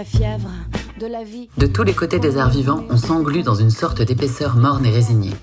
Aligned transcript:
la 0.00 0.04
fièvre 0.06 0.48
de 0.98 1.06
la 1.06 1.24
vie. 1.24 1.50
De 1.58 1.66
tous 1.66 1.82
les 1.82 1.92
côtés 1.92 2.18
des 2.18 2.38
arts 2.38 2.48
vivants, 2.48 2.86
on 2.88 2.96
s'englue 2.96 3.42
dans 3.42 3.54
une 3.54 3.68
sorte 3.68 4.00
d'épaisseur 4.00 4.56
morne 4.56 4.86
et 4.86 4.90
résignée. 4.90 5.34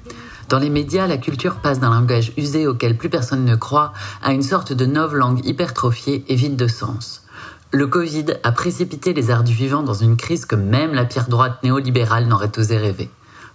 Dans 0.49 0.57
les 0.57 0.71
médias, 0.71 1.05
la 1.05 1.17
culture 1.17 1.57
passe 1.57 1.79
d'un 1.79 1.92
langage 1.92 2.33
usé 2.37 2.65
auquel 2.65 2.97
plus 2.97 3.10
personne 3.10 3.46
ne 3.46 3.56
croit 3.56 3.93
à 4.24 4.33
une 4.33 4.42
sorte 4.42 4.74
de 4.74 4.85
langue 4.85 5.46
hypertrophiée 5.46 6.25
et 6.28 6.33
vide 6.33 6.56
de 6.56 6.67
sens. 6.67 7.24
Le 7.71 7.85
Covid 7.85 8.25
a 8.42 8.51
précipité 8.51 9.13
les 9.13 9.29
arts 9.29 9.43
du 9.43 9.53
vivant 9.53 9.83
dans 9.83 9.93
une 9.93 10.17
crise 10.17 10.47
que 10.47 10.56
même 10.56 10.96
la 10.96 11.05
pierre 11.05 11.28
droite 11.28 11.62
néolibérale 11.62 12.26
n'aurait 12.26 12.58
osé 12.58 12.78
rêver. 12.78 13.12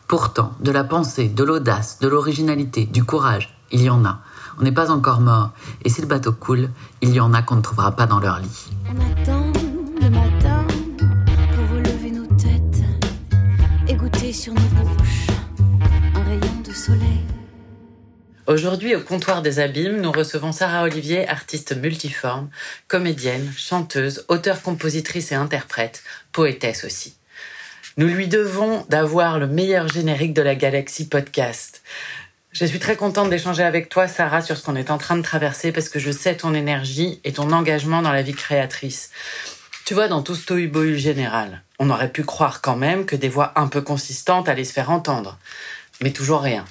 Pourtant, 0.07 0.53
de 0.61 0.71
la 0.71 0.85
pensée, 0.85 1.27
de 1.27 1.43
l'audace, 1.43 1.99
de 1.99 2.07
l'originalité, 2.07 2.85
du 2.85 3.03
courage, 3.03 3.59
il 3.73 3.83
y 3.83 3.91
en 3.91 4.05
a. 4.05 4.21
On 4.61 4.63
n'est 4.63 4.71
pas 4.71 4.93
encore 4.93 5.21
mort, 5.21 5.51
et 5.85 5.89
si 5.89 6.01
le 6.01 6.07
bateau 6.07 6.31
coule, 6.31 6.71
il 7.01 7.13
y 7.13 7.19
en 7.19 7.35
a 7.35 7.43
qu'on 7.43 7.57
ne 7.57 7.63
trouvera 7.63 7.91
pas 7.91 8.07
dans 8.07 8.21
leur 8.21 8.39
lit. 8.39 8.71
On 8.89 9.21
attend 9.21 9.52
Aujourd'hui, 18.49 18.97
au 18.97 19.01
comptoir 19.01 19.41
des 19.41 19.61
abîmes, 19.61 20.01
nous 20.01 20.11
recevons 20.11 20.51
Sarah 20.51 20.83
Olivier, 20.83 21.29
artiste 21.29 21.77
multiforme, 21.77 22.51
comédienne, 22.89 23.53
chanteuse, 23.57 24.25
auteure-compositrice 24.27 25.31
et 25.31 25.37
interprète, 25.37 26.03
poétesse 26.33 26.83
aussi. 26.83 27.15
Nous 27.99 28.09
lui 28.09 28.27
devons 28.27 28.85
d'avoir 28.89 29.39
le 29.39 29.47
meilleur 29.47 29.87
générique 29.87 30.35
de 30.35 30.43
la 30.43 30.57
galaxie 30.57 31.09
podcast. 31.09 31.83
Je 32.51 32.65
suis 32.65 32.81
très 32.81 32.97
contente 32.97 33.31
d'échanger 33.31 33.63
avec 33.63 33.89
toi, 33.89 34.09
Sarah, 34.09 34.43
sur 34.43 34.57
ce 34.57 34.65
qu'on 34.65 34.75
est 34.75 34.91
en 34.91 34.99
train 34.99 35.17
de 35.17 35.23
traverser 35.23 35.71
parce 35.71 35.89
que 35.89 36.01
je 36.01 36.11
sais 36.11 36.35
ton 36.35 36.53
énergie 36.53 37.21
et 37.23 37.33
ton 37.33 37.53
engagement 37.53 38.03
dans 38.03 38.13
la 38.13 38.23
vie 38.23 38.35
créatrice. 38.35 39.13
Tu 39.85 39.95
vois, 39.95 40.09
dans 40.09 40.23
tout 40.23 40.35
ce 40.35 40.47
tohu 40.47 40.99
général, 40.99 41.63
on 41.79 41.91
aurait 41.91 42.11
pu 42.11 42.25
croire 42.25 42.61
quand 42.61 42.77
même 42.77 43.07
que 43.07 43.15
des 43.15 43.29
voix 43.29 43.53
un 43.55 43.69
peu 43.69 43.83
consistantes 43.83 44.49
allaient 44.49 44.65
se 44.65 44.73
faire 44.73 44.91
entendre. 44.91 45.39
Mais 46.01 46.11
toujours 46.11 46.41
rien. 46.41 46.65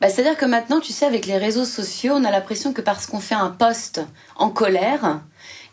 Bah, 0.00 0.08
C'est-à-dire 0.08 0.36
que 0.36 0.46
maintenant, 0.46 0.80
tu 0.80 0.92
sais, 0.92 1.04
avec 1.04 1.26
les 1.26 1.36
réseaux 1.36 1.66
sociaux, 1.66 2.14
on 2.16 2.24
a 2.24 2.30
l'impression 2.30 2.72
que 2.72 2.80
parce 2.80 3.06
qu'on 3.06 3.20
fait 3.20 3.34
un 3.34 3.50
post 3.50 4.00
en 4.36 4.48
colère 4.48 5.20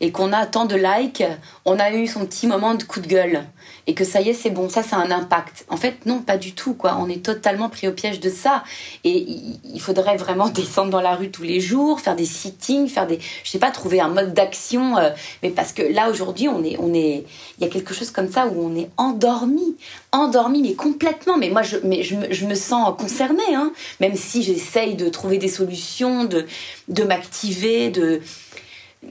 et 0.00 0.12
qu'on 0.12 0.32
a 0.32 0.44
tant 0.44 0.66
de 0.66 0.76
likes, 0.76 1.24
on 1.64 1.78
a 1.78 1.92
eu 1.92 2.06
son 2.06 2.26
petit 2.26 2.46
moment 2.46 2.74
de 2.74 2.82
coup 2.82 3.00
de 3.00 3.06
gueule 3.06 3.44
et 3.88 3.94
que 3.94 4.04
ça 4.04 4.20
y 4.20 4.28
est, 4.28 4.34
c'est 4.34 4.50
bon, 4.50 4.68
ça, 4.68 4.82
ça 4.82 4.96
a 4.96 4.98
un 5.00 5.10
impact. 5.10 5.64
En 5.70 5.78
fait, 5.78 6.04
non, 6.04 6.20
pas 6.20 6.36
du 6.36 6.52
tout, 6.52 6.74
quoi. 6.74 6.98
On 7.00 7.08
est 7.08 7.24
totalement 7.24 7.70
pris 7.70 7.88
au 7.88 7.92
piège 7.92 8.20
de 8.20 8.28
ça. 8.28 8.62
Et 9.02 9.26
il 9.64 9.80
faudrait 9.80 10.18
vraiment 10.18 10.48
descendre 10.50 10.90
dans 10.90 11.00
la 11.00 11.14
rue 11.14 11.30
tous 11.30 11.42
les 11.42 11.58
jours, 11.58 11.98
faire 11.98 12.14
des 12.14 12.26
sittings, 12.26 12.86
faire 12.88 13.06
des, 13.06 13.18
je 13.44 13.50
sais 13.50 13.58
pas, 13.58 13.70
trouver 13.70 14.00
un 14.00 14.10
mode 14.10 14.34
d'action. 14.34 14.98
Euh, 14.98 15.08
mais 15.42 15.48
parce 15.48 15.72
que 15.72 15.80
là, 15.80 16.10
aujourd'hui, 16.10 16.48
on 16.48 16.62
est, 16.62 16.76
on 16.78 16.92
est, 16.92 17.24
il 17.58 17.64
y 17.64 17.66
a 17.66 17.70
quelque 17.70 17.94
chose 17.94 18.10
comme 18.10 18.30
ça 18.30 18.46
où 18.46 18.62
on 18.62 18.76
est 18.76 18.90
endormi, 18.98 19.78
endormi, 20.12 20.60
mais 20.60 20.74
complètement. 20.74 21.38
Mais 21.38 21.48
moi, 21.48 21.62
je, 21.62 21.78
mais 21.82 22.02
je, 22.02 22.14
je 22.30 22.44
me 22.44 22.54
sens 22.54 22.94
concernée, 22.98 23.54
hein. 23.54 23.72
Même 24.00 24.16
si 24.16 24.42
j'essaye 24.42 24.96
de 24.96 25.08
trouver 25.08 25.38
des 25.38 25.48
solutions, 25.48 26.24
de, 26.24 26.44
de 26.88 27.04
m'activer, 27.04 27.88
de, 27.88 28.20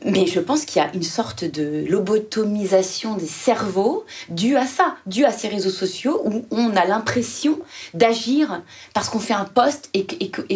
mais 0.06 0.26
je 0.26 0.40
pense 0.40 0.66
qu'il 0.66 0.82
y 0.82 0.86
a 0.86 0.94
une 0.94 1.04
sorte 1.04 1.46
de 1.46 1.86
lobotomisation 1.88 3.16
des 3.16 3.28
cerveaux 3.28 4.06
due 4.30 4.58
à 4.58 4.66
ça, 4.66 4.96
due 5.06 5.26
à 5.26 5.32
ces 5.32 5.48
réseaux 5.48 5.70
sociaux 5.70 6.22
où 6.26 6.46
on 6.52 6.76
a 6.76 6.86
l'impression 6.86 7.60
d'agir 7.94 8.62
parce 8.94 9.10
qu'on 9.10 9.20
fait 9.20 9.34
un 9.34 9.46
post 9.46 9.90
et, 9.94 10.06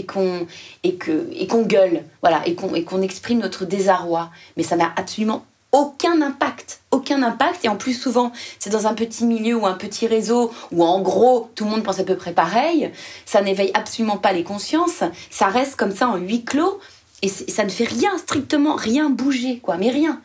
qu'on 0.06 0.48
et 0.84 0.98
qu'on 0.98 1.62
gueule, 1.62 2.04
voilà, 2.22 2.42
et 2.46 2.56
qu'on 2.56 3.02
exprime 3.02 3.40
notre 3.40 3.66
désarroi. 3.66 4.32
Mais 4.58 4.64
ça 4.64 4.76
n'a 4.76 4.92
absolument 4.98 5.46
aucun 5.72 6.22
impact, 6.22 6.81
aucun 6.92 7.24
impact. 7.24 7.63
Et 7.66 7.69
en 7.69 7.78
plus, 7.78 7.94
souvent, 7.94 8.31
c'est 8.59 8.69
dans 8.69 8.88
un 8.88 8.94
petit 8.94 9.25
milieu 9.25 9.56
ou 9.56 9.66
un 9.66 9.74
petit 9.74 10.08
réseau 10.08 10.52
où, 10.72 10.84
en 10.84 11.02
gros, 11.02 11.50
tout 11.56 11.63
le 11.63 11.69
monde 11.69 11.84
pense 11.84 12.00
à 12.00 12.03
peu 12.03 12.16
près 12.16 12.34
pareil. 12.34 12.92
Ça 13.25 13.42
n'éveille 13.42 13.72
absolument 13.74 14.18
pas 14.18 14.34
les 14.34 14.44
consciences. 14.44 15.03
Ça 15.30 15.48
reste 15.48 15.78
comme 15.78 15.96
ça 15.96 16.09
en 16.09 16.18
huis 16.18 16.44
clos. 16.44 16.80
Et 17.22 17.28
ça 17.28 17.64
ne 17.64 17.70
fait 17.70 17.86
rien, 17.86 18.18
strictement 18.18 18.76
rien 18.76 19.09
bouger, 19.09 19.59
quoi, 19.59 19.78
mais 19.78 19.92
rien. 19.92 20.22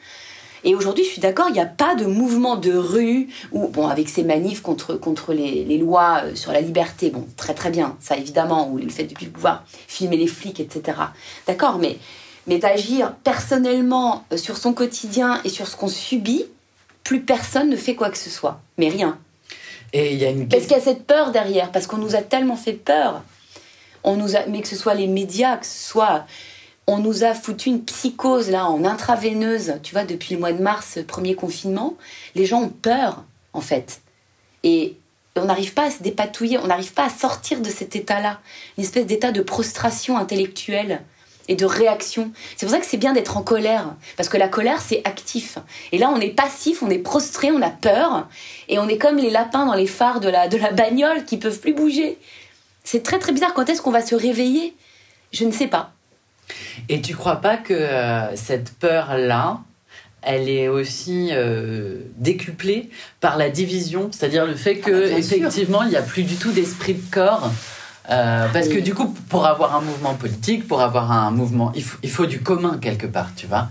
Et 0.65 0.75
aujourd'hui, 0.75 1.05
je 1.05 1.11
suis 1.11 1.21
d'accord, 1.21 1.47
il 1.49 1.53
n'y 1.53 1.61
a 1.61 1.67
pas 1.67 1.95
de 1.95 2.07
mouvement 2.07 2.57
de 2.57 2.73
rue, 2.73 3.29
ou 3.53 3.69
bon, 3.69 3.87
avec 3.87 4.09
ces 4.09 4.25
manifs 4.25 4.62
contre, 4.62 4.95
contre 4.95 5.33
les, 5.33 5.65
les, 5.65 5.79
lois 5.79 6.23
euh, 6.25 6.35
sur 6.35 6.53
la 6.53 6.61
liberté, 6.61 7.11
bon, 7.11 7.27
très 7.37 7.55
très 7.55 7.71
bien, 7.71 7.97
ça 8.01 8.17
évidemment, 8.17 8.69
ou 8.71 8.79
le 8.79 8.89
fait 8.89 9.05
de 9.05 9.15
pouvoir 9.29 9.65
filmer 9.69 10.17
les 10.17 10.27
flics, 10.27 10.59
etc. 10.59 10.99
D'accord, 11.47 11.79
mais, 11.79 11.99
mais 12.49 12.59
d'agir 12.59 13.15
personnellement 13.23 14.25
euh, 14.33 14.37
sur 14.37 14.56
son 14.56 14.73
quotidien 14.73 15.41
et 15.45 15.51
sur 15.51 15.69
ce 15.69 15.77
qu'on 15.77 15.89
subit, 15.89 16.47
plus 17.05 17.21
personne 17.21 17.71
ne 17.71 17.77
fait 17.77 17.95
quoi 17.95 18.11
que 18.11 18.19
ce 18.19 18.31
soit, 18.31 18.61
mais 18.79 18.89
rien. 18.89 19.19
Et 19.93 20.15
il 20.15 20.19
y 20.19 20.25
a 20.25 20.31
une... 20.31 20.49
Parce 20.49 20.65
qu'il 20.65 20.73
y 20.73 20.81
a 20.81 20.83
cette 20.83 21.06
peur 21.06 21.31
derrière, 21.31 21.71
parce 21.71 21.87
qu'on 21.87 21.99
nous 21.99 22.17
a 22.17 22.23
tellement 22.23 22.56
fait 22.56 22.73
peur. 22.73 23.23
On 24.03 24.17
nous 24.17 24.35
a, 24.35 24.47
mais 24.47 24.62
que 24.62 24.69
ce 24.69 24.75
soit 24.77 24.95
les 24.95 25.06
médias, 25.06 25.59
que 25.59 25.67
ce 25.67 25.89
soit 25.89 26.25
on 26.87 26.99
nous 26.99 27.25
a 27.25 27.35
foutu 27.35 27.69
une 27.69 27.85
psychose 27.85 28.49
là 28.49 28.67
en 28.67 28.85
intraveineuse, 28.85 29.75
tu 29.83 29.93
vois, 29.93 30.05
depuis 30.05 30.35
le 30.35 30.41
mois 30.41 30.53
de 30.53 30.63
mars, 30.63 30.99
premier 31.07 31.35
confinement. 31.35 31.97
Les 32.35 32.47
gens 32.47 32.63
ont 32.63 32.69
peur, 32.69 33.25
en 33.53 33.61
fait. 33.61 34.01
Et 34.63 34.97
on 35.35 35.47
n'arrive 35.47 35.75
pas 35.75 35.87
à 35.87 35.91
se 35.91 36.03
dépatouiller, 36.03 36.59
on 36.59 36.69
n'arrive 36.69 36.93
pas 36.93 37.07
à 37.07 37.11
sortir 37.11 37.61
de 37.61 37.69
cet 37.69 37.97
état-là, 37.97 38.41
une 38.79 38.85
espèce 38.85 39.07
d'état 39.07 39.33
de 39.33 39.43
prostration 39.43 40.17
intellectuelle 40.17 41.03
et 41.49 41.57
de 41.57 41.67
réaction. 41.67 42.33
C'est 42.57 42.67
pour 42.67 42.75
ça 42.75 42.81
que 42.81 42.87
c'est 42.87 42.97
bien 42.97 43.13
d'être 43.13 43.37
en 43.37 43.43
colère, 43.43 43.95
parce 44.17 44.29
que 44.29 44.37
la 44.37 44.49
colère, 44.49 44.81
c'est 44.81 45.03
actif. 45.05 45.59
Et 45.93 45.99
là, 45.99 46.11
on 46.15 46.21
est 46.21 46.31
passif, 46.31 46.83
on 46.83 46.91
est 46.91 46.99
prostré, 46.99 47.51
on 47.51 47.63
a 47.63 47.71
peur, 47.71 48.29
et 48.69 48.79
on 48.79 48.89
est 48.89 48.99
comme 48.99 49.17
les 49.17 49.31
lapins 49.31 49.67
dans 49.67 49.75
les 49.75 49.87
phares 49.87 50.21
de 50.21 50.29
la, 50.29 50.49
de 50.49 50.57
la 50.57 50.71
bagnole 50.71 51.25
qui 51.25 51.37
peuvent 51.37 51.61
plus 51.61 51.75
bouger. 51.75 52.19
C'est 52.85 53.03
très 53.03 53.19
très 53.19 53.33
bizarre. 53.33 53.55
Quand 53.55 53.69
est-ce 53.69 53.83
qu'on 53.83 53.91
va 53.91 54.05
se 54.05 54.15
réveiller? 54.15 54.75
Je 55.33 55.45
ne 55.45 55.53
sais 55.53 55.67
pas. 55.67 55.96
Et 56.89 57.01
tu 57.01 57.15
crois 57.15 57.37
pas 57.37 57.57
que 57.57 57.75
euh, 57.75 58.34
cette 58.37 58.75
peur-là, 58.75 59.61
elle 60.23 60.49
est 60.49 60.69
aussi 60.69 61.31
euh, 61.33 62.01
décuplée 62.17 62.91
par 63.21 63.37
la 63.37 63.49
division, 63.49 64.09
c'est-à-dire 64.12 64.47
le 64.47 64.55
fait 64.55 64.77
que 64.77 65.06
ah 65.06 65.11
bah, 65.11 65.19
effectivement 65.19 65.83
il 65.83 65.91
n'y 65.91 65.97
a 65.97 66.03
plus 66.03 66.25
du 66.25 66.37
tout 66.37 66.53
d'esprit 66.53 66.95
de 66.95 67.11
corps. 67.11 67.51
Euh, 68.09 68.47
parce 68.53 68.69
que 68.69 68.79
du 68.79 68.95
coup, 68.95 69.12
pour 69.29 69.47
avoir 69.47 69.75
un 69.75 69.81
mouvement 69.81 70.15
politique, 70.15 70.69
pour 70.69 70.81
avoir 70.81 71.11
un 71.11 71.33
mouvement, 71.33 71.73
il 71.75 71.83
faut, 71.83 71.99
il 72.05 72.11
faut 72.11 72.27
du 72.27 72.41
commun 72.41 72.79
quelque 72.81 73.06
part, 73.06 73.31
tu 73.35 73.49
vois? 73.49 73.69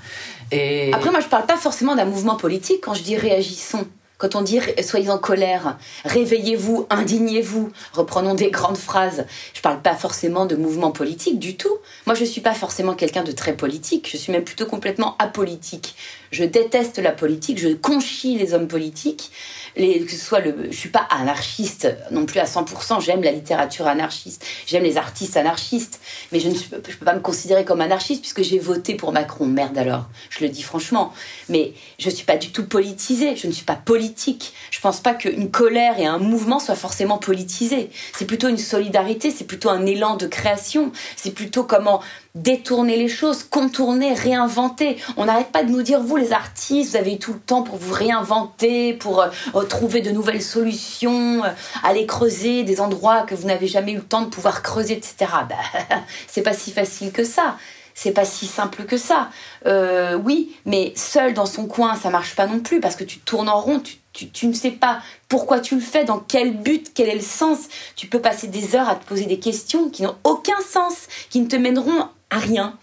Et... 0.52 0.91
Après, 0.94 1.09
moi, 1.09 1.22
je 1.22 1.28
parle 1.28 1.46
pas 1.46 1.56
forcément 1.56 1.96
d'un 1.96 2.06
mouvement 2.06 2.35
politique 2.35 2.80
quand 2.84 2.94
je 2.94 3.03
dis 3.03 3.16
réagissons. 3.16 3.88
Quand 4.18 4.36
on 4.36 4.42
dit 4.42 4.59
soyez 4.81 5.09
en 5.09 5.18
colère, 5.18 5.78
réveillez-vous, 6.06 6.88
indignez-vous, 6.90 7.72
reprenons 7.92 8.34
des 8.34 8.50
grandes 8.50 8.78
phrases. 8.78 9.26
Je 9.53 9.59
ne 9.59 9.62
parle 9.62 9.81
pas 9.81 9.96
forcément 9.96 10.46
de 10.46 10.56
mouvement 10.56 10.92
politique 10.92 11.38
du 11.38 11.58
tout. 11.58 11.78
Moi, 12.06 12.16
je 12.16 12.22
ne 12.22 12.26
suis 12.26 12.42
pas 12.42 12.53
forcément 12.53 12.94
quelqu'un 12.94 13.24
de 13.24 13.34
très 13.34 13.58
politique. 13.58 14.09
Je 14.09 14.16
suis 14.16 14.31
même 14.31 14.46
plutôt 14.46 14.66
complètement 14.66 15.18
apolitique. 15.20 15.96
Je 16.31 16.46
déteste 16.46 17.00
la 17.00 17.12
politique. 17.12 17.59
Je 17.59 17.70
conchis 17.70 18.38
les 18.38 18.53
hommes 18.53 18.70
politiques 18.70 19.31
que 19.75 20.12
ce 20.12 20.18
soit 20.18 20.40
le, 20.40 20.68
je 20.72 20.78
suis 20.78 20.90
pas 20.90 21.08
anarchiste 21.09 21.88
non 22.12 22.25
plus 22.25 22.40
à 22.40 22.46
100%. 22.46 23.02
J'aime 23.02 23.24
la 23.24 23.31
littérature 23.31 23.88
anarchiste, 23.88 24.46
j'aime 24.66 24.84
les 24.84 24.97
artistes 24.97 25.38
anarchistes, 25.38 26.00
mais 26.31 26.40
je 26.40 26.50
ne 26.50 26.56
je 26.56 26.97
peux 26.97 27.06
pas 27.06 27.13
me 27.13 27.19
considérer 27.19 27.66
comme 27.66 27.81
anarchiste 27.81 28.22
puisque 28.22 28.41
j'ai 28.41 28.59
voté 28.59 28.96
pour 28.96 29.12
Macron. 29.12 29.46
Merde 29.46 29.78
alors, 29.78 30.06
je 30.30 30.44
le 30.44 30.50
dis 30.50 30.64
franchement. 30.64 31.14
Mais 31.50 31.74
je 32.00 32.09
suis 32.09 32.25
pas 32.25 32.38
du 32.38 32.52
tout 32.52 32.66
politisée. 32.66 33.35
Je 33.35 33.47
ne 33.47 33.52
suis 33.52 33.66
pas 33.66 33.75
politique. 33.75 34.53
Je 34.72 34.80
pense 34.80 35.00
pas 35.00 35.14
qu'une 35.14 35.52
colère 35.52 36.00
et 36.00 36.06
un 36.06 36.18
mouvement 36.18 36.59
soient 36.59 36.75
forcément 36.75 37.18
politisés. 37.18 37.90
C'est 38.14 38.25
plutôt 38.25 38.47
une 38.47 38.58
solidarité, 38.58 39.31
c'est 39.31 39.46
plutôt 39.46 39.69
un 39.69 39.85
élan 39.85 40.16
de 40.16 40.28
création. 40.28 40.91
C'est 41.16 41.32
plutôt 41.32 41.64
comment 41.64 42.02
détourner 42.35 42.97
les 42.97 43.08
choses, 43.08 43.43
contourner, 43.43 44.14
réinventer. 44.14 44.97
On 45.17 45.26
n'arrête 45.26 45.52
pas 45.52 45.64
de 45.64 45.72
nous 45.72 45.82
dire, 45.82 46.02
vous 46.02 46.17
les 46.17 46.34
artistes, 46.34 46.91
vous 46.91 46.97
avez 46.97 47.14
eu 47.14 47.17
tout 47.17 47.34
le 47.34 47.40
temps 47.40 47.64
pour 47.64 47.78
vous 47.78 47.93
réinventer, 47.93 48.93
pour 48.93 49.22
euh, 49.22 49.64
trouver 49.64 50.02
de 50.02 50.11
nouvelles 50.11 50.41
solutions, 50.41 51.43
euh, 51.43 51.49
aller 51.84 52.05
creuser 52.05 52.64
des 52.64 52.82
endroits 52.82 53.23
que 53.23 53.34
vous 53.34 53.47
n'avez 53.47 53.67
jamais 53.67 53.93
eu 53.93 53.97
le 53.97 54.03
temps 54.03 54.22
de 54.22 54.29
pouvoir 54.29 54.61
creuser, 54.61 54.93
etc. 54.93 55.16
Bah, 55.49 55.55
c'est 56.28 56.41
pas 56.41 56.53
si 56.53 56.72
facile 56.72 57.11
que 57.11 57.23
ça. 57.23 57.58
C'est 57.97 58.11
pas 58.11 58.26
si 58.26 58.46
simple 58.46 58.84
que 58.84 58.97
ça. 58.97 59.29
Euh, 59.66 60.16
oui, 60.17 60.53
mais 60.66 60.91
seul 60.97 61.34
dans 61.34 61.46
son 61.46 61.66
coin, 61.66 61.96
ça 61.96 62.09
marche 62.09 62.35
pas 62.35 62.46
non 62.46 62.59
plus 62.59 62.82
parce 62.82 62.97
que 62.97 63.05
tu 63.05 63.20
tournes 63.20 63.47
en 63.47 63.61
rond, 63.61 63.79
tu, 63.79 64.28
tu, 64.28 64.47
ne 64.47 64.53
sais 64.53 64.72
pas 64.72 64.99
pourquoi 65.29 65.61
tu 65.61 65.76
le 65.76 65.82
fais, 65.82 66.03
dans 66.03 66.20
quel 66.20 66.58
but, 66.58 66.91
quel 66.93 67.08
est 67.08 67.16
le 67.16 67.22
sens. 67.22 67.59
Tu 67.96 68.08
peux 68.08 68.20
passer 68.20 68.47
des 68.47 68.76
heures 68.76 68.90
à 68.90 68.96
te 68.96 69.05
poser 69.05 69.26
des 69.26 69.40
questions 69.40 69.90
qui 69.90 70.03
n'ont 70.03 70.17
aucun 70.26 70.59
sens, 70.70 71.08
qui 71.29 71.40
ne 71.40 71.47
te 71.47 71.55
mèneront 71.55 72.09
rien. 72.37 72.78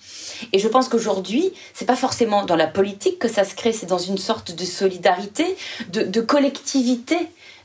Et 0.52 0.58
je 0.58 0.68
pense 0.68 0.88
qu'aujourd'hui, 0.88 1.52
c'est 1.74 1.84
pas 1.84 1.96
forcément 1.96 2.44
dans 2.44 2.56
la 2.56 2.66
politique 2.66 3.18
que 3.18 3.28
ça 3.28 3.44
se 3.44 3.54
crée, 3.54 3.72
c'est 3.72 3.86
dans 3.86 3.98
une 3.98 4.18
sorte 4.18 4.54
de 4.54 4.64
solidarité, 4.64 5.56
de, 5.88 6.20
collectivité, 6.20 7.16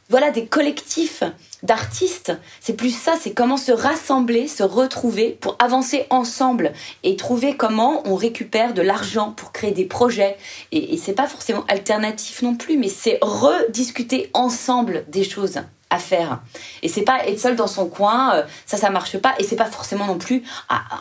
voilà, 0.09 0.31
des 0.31 0.45
collectifs 0.45 1.23
d'artistes. 1.63 2.31
C'est 2.61 2.73
plus 2.73 2.95
ça, 2.95 3.15
c'est 3.19 3.33
comment 3.33 3.57
se 3.57 3.71
rassembler, 3.71 4.47
se 4.47 4.63
retrouver 4.63 5.37
pour 5.41 5.55
avancer 5.59 6.05
ensemble 6.09 6.73
et 7.03 7.15
trouver 7.15 7.57
comment 7.57 8.03
on 8.05 8.15
récupère 8.15 8.73
de 8.73 8.81
l'argent 8.81 9.31
pour 9.31 9.51
créer 9.51 9.71
des 9.71 9.85
projets. 9.85 10.37
Et, 10.71 10.93
et 10.93 10.97
c'est 10.97 11.13
pas 11.13 11.27
forcément 11.27 11.65
alternatif 11.67 12.41
non 12.41 12.55
plus, 12.55 12.77
mais 12.77 12.89
c'est 12.89 13.19
rediscuter 13.21 14.29
ensemble 14.33 15.05
des 15.09 15.23
choses 15.23 15.61
à 15.89 15.99
faire. 15.99 16.39
Et 16.83 16.89
c'est 16.89 17.03
pas 17.03 17.25
être 17.25 17.39
seul 17.39 17.55
dans 17.55 17.67
son 17.67 17.87
coin, 17.87 18.35
euh, 18.35 18.43
ça 18.65 18.77
ça 18.77 18.89
marche 18.89 19.17
pas 19.17 19.35
et 19.39 19.43
c'est 19.43 19.55
pas 19.55 19.65
forcément 19.65 20.05
non 20.05 20.17
plus 20.17 20.43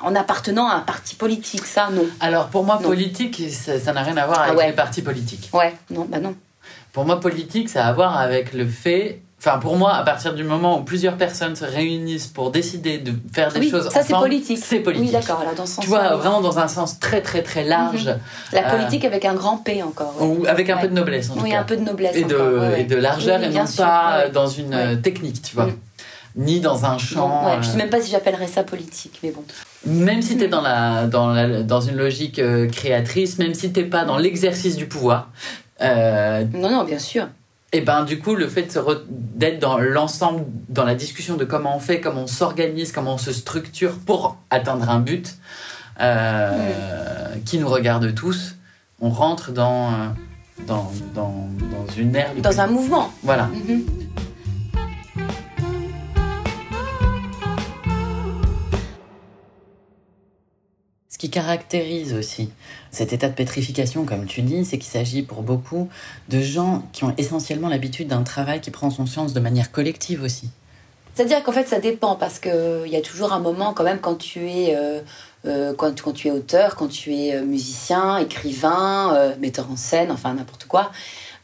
en 0.02 0.14
appartenant 0.14 0.68
à 0.68 0.74
un 0.74 0.80
parti 0.80 1.16
politique, 1.16 1.64
ça 1.66 1.88
non. 1.90 2.06
Alors 2.20 2.48
pour 2.48 2.64
moi 2.64 2.78
politique 2.78 3.42
ça 3.50 3.92
n'a 3.92 4.02
rien 4.02 4.16
à 4.16 4.26
voir 4.26 4.42
avec 4.42 4.58
ah 4.62 4.66
les 4.66 4.72
partis 4.72 5.02
politiques. 5.02 5.50
Ouais, 5.52 5.74
non, 5.90 6.06
bah 6.08 6.20
non. 6.20 6.34
Pour 6.92 7.04
moi 7.04 7.20
politique 7.20 7.68
ça 7.68 7.86
a 7.86 7.88
à 7.88 7.92
voir 7.92 8.16
avec 8.16 8.52
le 8.52 8.66
fait 8.66 9.22
Enfin, 9.46 9.58
pour 9.60 9.76
moi, 9.76 9.94
à 9.94 10.02
partir 10.02 10.34
du 10.34 10.42
moment 10.42 10.80
où 10.80 10.82
plusieurs 10.82 11.16
personnes 11.16 11.54
se 11.54 11.64
réunissent 11.64 12.26
pour 12.26 12.50
décider 12.50 12.98
de 12.98 13.12
faire 13.32 13.52
des 13.52 13.70
choses 13.70 13.88
ça 13.90 14.02
c'est 14.02 14.12
politique. 14.12 14.58
C'est 14.60 14.80
politique. 14.80 15.06
Oui, 15.06 15.12
d'accord. 15.12 15.40
Alors 15.40 15.54
dans 15.54 15.66
ce 15.66 15.74
sens. 15.74 15.84
Tu 15.84 15.88
vois, 15.88 16.16
vraiment 16.16 16.40
dans 16.40 16.58
un 16.58 16.66
sens 16.66 16.98
très 16.98 17.20
très 17.20 17.42
très 17.42 17.62
large. 17.62 18.06
Mhm. 18.06 18.18
La 18.52 18.66
euh, 18.66 18.76
politique 18.76 19.04
avec 19.04 19.24
un 19.24 19.34
grand 19.34 19.58
P 19.58 19.84
encore. 19.84 20.16
Ou 20.20 20.46
avec 20.48 20.68
un 20.68 20.78
peu 20.78 20.88
de 20.88 20.94
noblesse. 20.94 21.30
En 21.30 21.40
oui, 21.40 21.54
un 21.54 21.62
peu 21.62 21.76
de 21.76 21.82
noblesse. 21.82 22.16
Et 22.16 22.24
de, 22.24 22.74
et 22.76 22.84
de 22.84 22.96
largeur 22.96 23.40
et 23.40 23.50
non 23.50 23.64
pas 23.76 24.28
dans 24.32 24.48
une 24.48 24.74
euh, 24.74 24.96
technique, 24.96 25.40
tu 25.42 25.54
vois. 25.54 25.66
Mhm. 25.66 25.76
Ni 26.38 26.60
dans 26.60 26.84
un 26.84 26.98
champ. 26.98 27.62
Je 27.62 27.68
sais 27.68 27.76
même 27.76 27.88
pas 27.88 28.00
si 28.00 28.10
j'appellerais 28.10 28.48
ça 28.48 28.64
politique, 28.64 29.20
mais 29.22 29.30
bon. 29.30 29.44
Même 29.86 30.22
si 30.22 30.36
tu 30.36 30.44
es 30.44 30.48
dans, 30.48 30.60
la, 30.60 31.06
dans, 31.06 31.28
la, 31.28 31.62
dans 31.62 31.80
une 31.80 31.96
logique 31.96 32.40
euh, 32.40 32.68
créatrice, 32.68 33.38
même 33.38 33.54
si 33.54 33.72
tu 33.72 33.86
pas 33.86 34.04
dans 34.04 34.18
l'exercice 34.18 34.74
du 34.74 34.86
pouvoir. 34.86 35.30
non, 35.80 36.68
non, 36.68 36.82
bien 36.82 36.98
sûr 36.98 37.28
et 37.72 37.80
ben 37.80 38.04
du 38.04 38.18
coup 38.18 38.34
le 38.34 38.48
fait 38.48 38.78
d'être 39.08 39.58
dans 39.58 39.78
l'ensemble 39.78 40.44
dans 40.68 40.84
la 40.84 40.94
discussion 40.94 41.36
de 41.36 41.44
comment 41.44 41.76
on 41.76 41.80
fait 41.80 42.00
comment 42.00 42.22
on 42.22 42.26
s'organise 42.26 42.92
comment 42.92 43.14
on 43.14 43.18
se 43.18 43.32
structure 43.32 43.98
pour 43.98 44.36
atteindre 44.50 44.88
un 44.88 45.00
but 45.00 45.36
euh, 46.00 47.34
qui 47.44 47.58
nous 47.58 47.68
regarde 47.68 48.14
tous 48.14 48.56
on 49.00 49.10
rentre 49.10 49.52
dans 49.52 49.92
euh, 49.92 50.08
dans, 50.66 50.90
dans, 51.14 51.48
dans 51.58 51.92
une 51.96 52.14
ère 52.16 52.34
dans 52.38 52.60
un 52.60 52.66
mouvement. 52.66 53.12
Voilà. 53.22 53.50
Mm-hmm. 53.52 53.82
Qui 61.26 61.30
caractérise 61.30 62.14
aussi 62.14 62.50
cet 62.92 63.12
état 63.12 63.28
de 63.28 63.34
pétrification, 63.34 64.04
comme 64.04 64.26
tu 64.26 64.42
dis, 64.42 64.64
c'est 64.64 64.78
qu'il 64.78 64.90
s'agit 64.90 65.22
pour 65.22 65.42
beaucoup 65.42 65.88
de 66.28 66.40
gens 66.40 66.84
qui 66.92 67.02
ont 67.02 67.12
essentiellement 67.18 67.68
l'habitude 67.68 68.08
d'un 68.08 68.22
travail 68.22 68.60
qui 68.60 68.70
prend 68.70 68.90
son 68.90 69.06
sens 69.06 69.32
de 69.32 69.40
manière 69.40 69.72
collective 69.72 70.22
aussi. 70.22 70.50
C'est-à-dire 71.14 71.42
qu'en 71.42 71.52
fait, 71.52 71.66
ça 71.66 71.80
dépend 71.80 72.14
parce 72.14 72.38
qu'il 72.38 72.86
y 72.86 72.96
a 72.96 73.00
toujours 73.00 73.32
un 73.32 73.40
moment 73.40 73.72
quand 73.72 73.82
même 73.82 73.98
quand 73.98 74.14
tu 74.14 74.48
es, 74.48 74.76
euh, 74.76 75.00
euh, 75.46 75.74
quand, 75.76 76.00
quand, 76.00 76.12
tu 76.12 76.28
es 76.28 76.30
auteur, 76.30 76.76
quand 76.76 76.88
tu 76.88 77.12
es 77.12 77.34
euh, 77.34 77.42
musicien, 77.42 78.18
écrivain, 78.18 79.34
metteur 79.40 79.68
en 79.70 79.76
scène, 79.76 80.12
enfin 80.12 80.34
n'importe 80.34 80.66
quoi. 80.66 80.92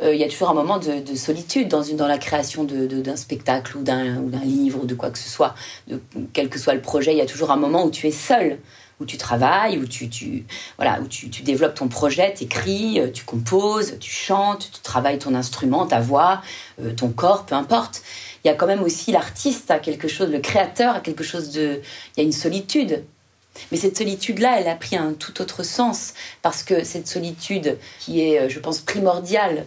Il 0.05 0.17
y 0.17 0.25
a 0.25 0.29
toujours 0.29 0.51
un 0.51 0.55
moment 0.55 0.79
de, 0.79 1.15
solitude 1.15 1.69
dans, 1.69 1.83
une, 1.85 1.97
dans 1.97 2.09
la 2.09 2.19
création 2.19 2.65
d'un 2.65 2.87
de, 2.87 3.17
spectacle 3.17 3.77
ou 3.77 3.83
d'un 3.83 4.21
livre 4.45 4.81
ou 4.83 4.87
de 4.87 4.95
quoi 4.95 5.11
que 5.11 5.19
ce 5.19 5.29
soit. 5.29 5.55
De, 5.87 6.01
quel 6.33 6.49
que 6.49 6.59
soit 6.59 6.75
le 6.75 6.81
projet, 6.81 7.13
il 7.13 7.19
y 7.19 7.21
a 7.21 7.27
toujours 7.27 7.53
un 7.53 7.57
moment 7.57 7.85
où 7.85 7.91
tu 7.91 8.09
es 8.09 8.11
seul 8.11 8.59
où 9.03 9.05
tu 9.05 9.19
travailles, 9.19 9.79
où 9.79 9.87
tu, 9.87 10.45
voilà, 10.77 11.01
où 11.01 11.07
tu, 11.07 11.29
développes 11.43 11.75
ton 11.75 11.89
projet, 11.89 12.33
tu 12.35 12.45
écris, 12.45 13.01
euh, 13.01 13.11
tu 13.11 13.25
composes, 13.25 13.99
tu 14.01 14.11
chantes, 14.11 14.71
tu 14.73 14.81
travailles 14.81 15.19
ton 15.19 15.35
instrument, 15.35 15.87
ta 15.87 16.01
voix, 16.01 16.41
euh, 16.81 16.95
ton 16.95 17.09
corps, 17.11 17.45
peu 17.45 17.55
importe. 17.55 18.03
Il 18.45 18.49
y 18.49 18.51
a 18.51 18.55
quand 18.55 18.67
même 18.67 18.83
aussi 18.83 19.13
l'artiste 19.13 19.71
à 19.71 19.79
quelque 19.79 20.09
chose, 20.09 20.31
le 20.31 20.41
créateur 20.41 20.97
à 20.97 21.01
quelque 21.01 21.25
chose 21.25 21.51
de... 21.51 21.81
Il 22.17 22.21
y 22.21 22.23
a 22.23 22.25
une 22.25 22.33
solitude. 22.33 23.05
Mais 23.71 23.77
cette 23.77 23.99
solitude-là, 23.99 24.61
elle 24.61 24.69
a 24.69 24.75
pris 24.75 24.97
un 24.97 25.13
tout 25.13 25.43
autre 25.43 25.63
sens, 25.63 26.15
parce 26.41 26.63
que 26.63 26.85
cette 26.85 27.07
solitude 27.07 27.79
qui 28.01 28.23
est, 28.23 28.41
euh, 28.41 28.49
je 28.49 28.59
pense, 28.59 28.79
primordiale 28.79 29.67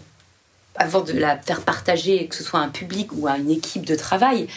avant 0.76 1.02
de 1.02 1.14
la 1.14 1.38
faire 1.38 1.62
partager, 1.62 2.28
que 2.28 2.36
ce 2.36 2.44
soit 2.44 2.60
à 2.60 2.64
un 2.64 2.70
public 2.70 3.10
ou 3.14 3.28
à 3.28 3.38
une 3.38 3.52
équipe 3.52 3.86
de 3.86 3.96
travail, 3.96 4.48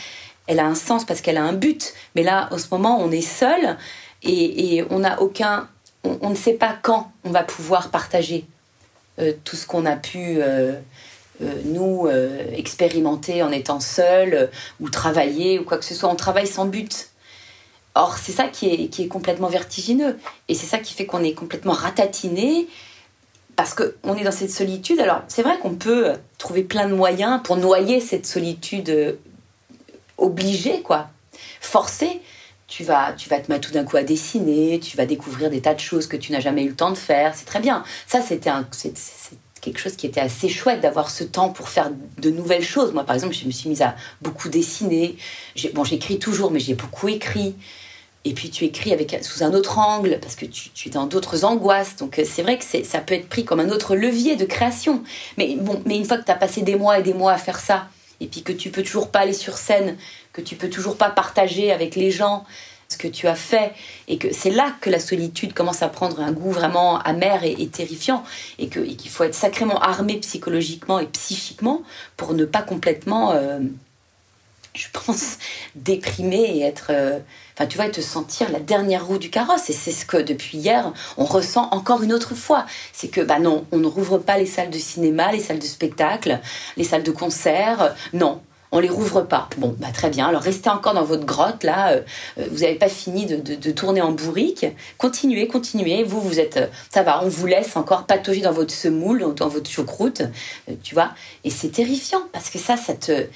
elle 0.49 0.61
a 0.61 0.67
un 0.67 0.75
sens 0.75 1.05
parce 1.05 1.21
qu'elle 1.21 1.37
a 1.37 1.45
un 1.45 1.53
but. 1.53 1.95
Mais 2.17 2.23
là, 2.23 2.49
en 2.51 2.59
ce 2.59 2.67
moment, 2.71 3.01
on 3.01 3.13
est 3.13 3.21
seul 3.21 3.77
et, 4.23 4.85
on 4.91 5.00
n'a 5.00 5.20
aucun, 5.20 5.69
on, 6.05 6.31
ne 6.31 6.35
sait 6.35 6.55
pas 6.55 6.76
quand 6.81 7.12
on 7.25 7.31
va 7.31 7.43
pouvoir 7.43 7.91
partager 7.91 8.47
euh, 9.19 9.32
tout 9.44 9.56
ce 9.56 9.67
qu'on 9.67 9.87
a 9.87 9.97
pu 9.97 10.41
euh, 10.41 10.75
euh, 11.43 11.62
nous 11.65 12.09
expérimenter 12.53 13.43
en 13.43 13.53
étant 13.53 13.81
seul 13.81 14.50
ou 14.81 14.88
travailler 14.91 15.59
ou 15.59 15.65
quoi 15.65 15.79
que 15.79 15.85
ce 15.85 15.94
soit. 15.94 16.09
On 16.09 16.17
travaille 16.17 16.47
sans 16.47 16.67
but. 16.67 17.11
Or, 17.94 18.17
c'est 18.19 18.32
ça 18.32 18.47
qui 18.47 18.69
est, 18.69 18.88
qui 18.88 19.03
est 19.03 19.09
complètement 19.09 19.49
vertigineux 19.49 20.19
et 20.49 20.55
c'est 20.55 20.67
ça 20.67 20.79
qui 20.79 20.94
fait 20.94 21.06
qu'on 21.06 21.25
est 21.25 21.32
complètement 21.32 21.73
ratatiné 21.73 22.69
parce 23.56 23.75
qu'on 23.75 24.15
est 24.17 24.23
dans 24.23 24.31
cette 24.31 24.53
solitude. 24.53 25.00
Alors, 25.00 25.23
c'est 25.26 25.43
vrai 25.43 25.59
qu'on 25.59 25.75
peut 25.75 26.12
trouver 26.38 26.62
plein 26.62 26.88
de 26.88 26.94
moyens 26.94 27.41
pour 27.43 27.56
noyer 27.56 28.00
cette 28.00 28.25
solitude 28.25 29.19
obligée, 30.17 30.81
quoi, 30.82 31.09
forcée 31.61 32.20
tu 32.69 32.85
vas, 32.85 33.15
tu 33.15 33.29
vas 33.31 33.41
te 33.41 33.50
mettre 33.50 33.69
tout 33.69 33.75
d'un 33.75 33.85
coup 33.85 33.97
à 33.97 34.03
dessiner, 34.03 34.79
tu 34.79 34.97
vas 34.97 35.06
découvrir 35.06 35.49
des 35.50 35.62
tas 35.62 35.75
de 35.75 35.81
choses 35.81 36.06
que 36.06 36.17
tu 36.17 36.32
n'as 36.32 36.41
jamais 36.41 36.62
eu 36.62 36.69
le 36.69 36.76
temps 36.76 36.91
de 36.91 36.99
faire. 36.99 37.35
C'est 37.35 37.47
très 37.47 37.61
bien. 37.61 37.82
Ça, 38.06 38.20
c'était 38.20 38.50
c'est, 38.73 38.93
quelque 39.62 39.81
chose 39.81 39.97
qui 39.97 40.06
était 40.06 40.20
assez 40.20 40.49
chouette 40.49 40.81
d'avoir 40.81 41.11
ce 41.11 41.25
temps 41.25 41.49
pour 41.49 41.69
faire 41.69 41.91
de 42.19 42.31
nouvelles 42.31 42.62
choses. 42.62 42.93
Moi, 42.93 43.05
par 43.05 43.17
exemple, 43.17 43.35
je 43.35 43.47
me 43.47 43.50
suis 43.50 43.69
mise 43.69 43.82
à 43.82 43.97
beaucoup 44.23 44.49
dessiner. 44.50 45.17
Bon, 45.75 45.82
j'écris 45.82 46.19
toujours, 46.19 46.50
mais 46.50 46.61
j'ai 46.61 46.75
beaucoup 46.75 47.09
écrit. 47.09 47.56
Et 48.25 48.35
puis 48.35 48.50
tu 48.50 48.65
écris 48.65 48.93
avec 48.93 49.17
sous 49.23 49.43
un 49.43 49.55
autre 49.55 49.79
angle 49.79 50.19
parce 50.20 50.37
que 50.37 50.44
tu, 50.44 50.70
es 50.87 50.91
dans 50.91 51.06
d'autres 51.06 51.44
angoisses. 51.44 51.97
Donc 51.97 52.19
euh, 52.19 52.25
c'est 52.26 52.43
vrai 52.43 52.59
que 52.59 52.65
ça 52.65 52.99
peut 52.99 53.15
être 53.15 53.29
pris 53.29 53.44
comme 53.44 53.61
un 53.61 53.70
autre 53.70 53.97
levier 53.97 54.37
de 54.37 54.44
création. 54.44 55.03
Mais 55.38 55.56
bon, 55.56 55.81
mais 55.87 55.97
une 55.97 56.05
fois 56.05 56.19
que 56.19 56.25
tu 56.25 56.31
as 56.31 56.37
passé 56.37 56.61
des 56.61 56.76
mois 56.76 56.99
et 56.99 57.03
des 57.03 57.15
mois 57.15 57.32
à 57.32 57.38
faire 57.38 57.59
ça, 57.59 57.88
et 58.20 58.26
puis 58.26 58.43
que 58.43 58.53
tu 58.53 58.70
peux 58.70 58.82
toujours 58.82 59.11
pas 59.11 59.20
aller 59.20 59.32
sur 59.32 59.56
scène, 59.56 59.97
que 60.38 60.43
tu 60.49 60.55
peux 60.55 60.70
toujours 60.70 60.96
pas 60.96 61.11
partager 61.11 61.73
avec 61.73 61.96
les 61.96 62.12
gens 62.12 62.44
ce 62.88 62.96
que 62.96 63.08
tu 63.08 63.26
as 63.26 63.35
fait 63.35 63.73
et 64.06 64.19
que 64.19 64.32
c'est 64.32 64.50
là 64.50 64.73
que 64.81 64.88
la 64.88 65.00
solitude 65.00 65.52
commence 65.52 65.82
à 65.82 65.88
prendre 65.88 66.20
un 66.20 66.32
goût 66.32 66.52
vraiment 66.52 66.99
amer 67.00 67.44
et, 67.44 67.67
terrifiant 67.67 68.25
et 68.58 68.69
qu'il 68.69 69.11
faut 69.11 69.25
être 69.25 69.35
sacrément 69.35 69.79
armé 69.81 70.17
psychologiquement 70.19 70.99
et 70.99 71.06
psychiquement 71.06 71.82
pour 72.17 72.32
ne 72.32 72.44
pas 72.44 72.62
complètement 72.62 73.32
euh, 73.32 73.58
je 74.75 74.87
pense 74.93 75.38
déprimer 75.75 76.41
et 76.41 76.62
être 76.62 76.87
euh, 76.91 77.19
enfin 77.55 77.67
tu 77.67 77.76
vois 77.76 77.91
te 77.91 78.00
sentir 78.00 78.50
la 78.50 78.61
dernière 78.61 79.05
roue 79.05 79.19
du 79.19 79.29
carrosse. 79.29 79.69
Et 79.69 79.74
c'est 79.74 79.93
ce 79.93 80.06
que 80.06 80.17
depuis 80.17 80.56
hier 80.56 80.93
on 81.19 81.24
ressent 81.24 81.69
encore 81.72 82.03
une 82.03 82.13
autre 82.13 82.34
fois. 82.34 82.65
C'est 82.93 83.08
que 83.08 83.20
bah 83.20 83.41
non 83.41 83.67
on 83.72 83.79
ne 83.79 83.86
rouvre 83.86 84.19
pas 84.19 84.39
les 84.39 84.46
salles 84.46 84.70
de 84.70 84.79
cinéma 84.79 85.32
les 85.32 85.41
salles 85.41 85.58
de 85.58 85.65
spectacle 85.65 86.39
les 86.79 86.84
salles 86.84 87.03
de 87.03 87.10
concert. 87.10 87.94
Non 88.15 88.41
on 88.72 88.81
les 88.81 88.89
rouvre 88.89 89.22
pas. 89.22 89.48
Bon, 89.56 89.75
bah 89.79 89.89
très 89.93 90.10
bien. 90.10 90.27
Alors 90.27 90.43
restez 90.43 90.69
encore 90.70 90.94
dans 90.94 91.05
votre 91.05 91.25
grotte 91.25 91.65
là. 91.65 91.93
Euh, 91.93 92.01
euh, 92.39 92.46
vous 92.51 92.58
n'avez 92.58 92.75
pas 92.75 92.89
fini 92.89 93.27
de, 93.27 93.70
tourner 93.70 94.01
en 94.01 94.13
bourrique. 94.13 94.67
Continuez, 94.98 95.46
continuez. 95.48 96.05
Vous, 96.05 96.20
vous 96.20 96.39
êtes, 96.39 96.56
euh, 96.56 96.67
ça 96.91 97.03
va. 97.03 97.25
On 97.25 97.29
vous 97.29 97.46
laisse 97.46 97.77
encore 97.77 98.05
patauger 98.05 98.41
dans 98.41 98.53
votre 98.53 98.75
semoule, 98.75 99.34
dans 99.34 99.48
votre 99.48 99.70
choucroute, 99.70 100.22
tu 100.82 100.94
vois. 100.94 101.10
Et 101.44 101.51
c'est 101.51 101.70
terrifiant 101.70 102.22
parce 102.32 102.51
que 102.51 102.58
ça, 102.58 102.77
ça 102.77 102.94
te, 102.94 103.27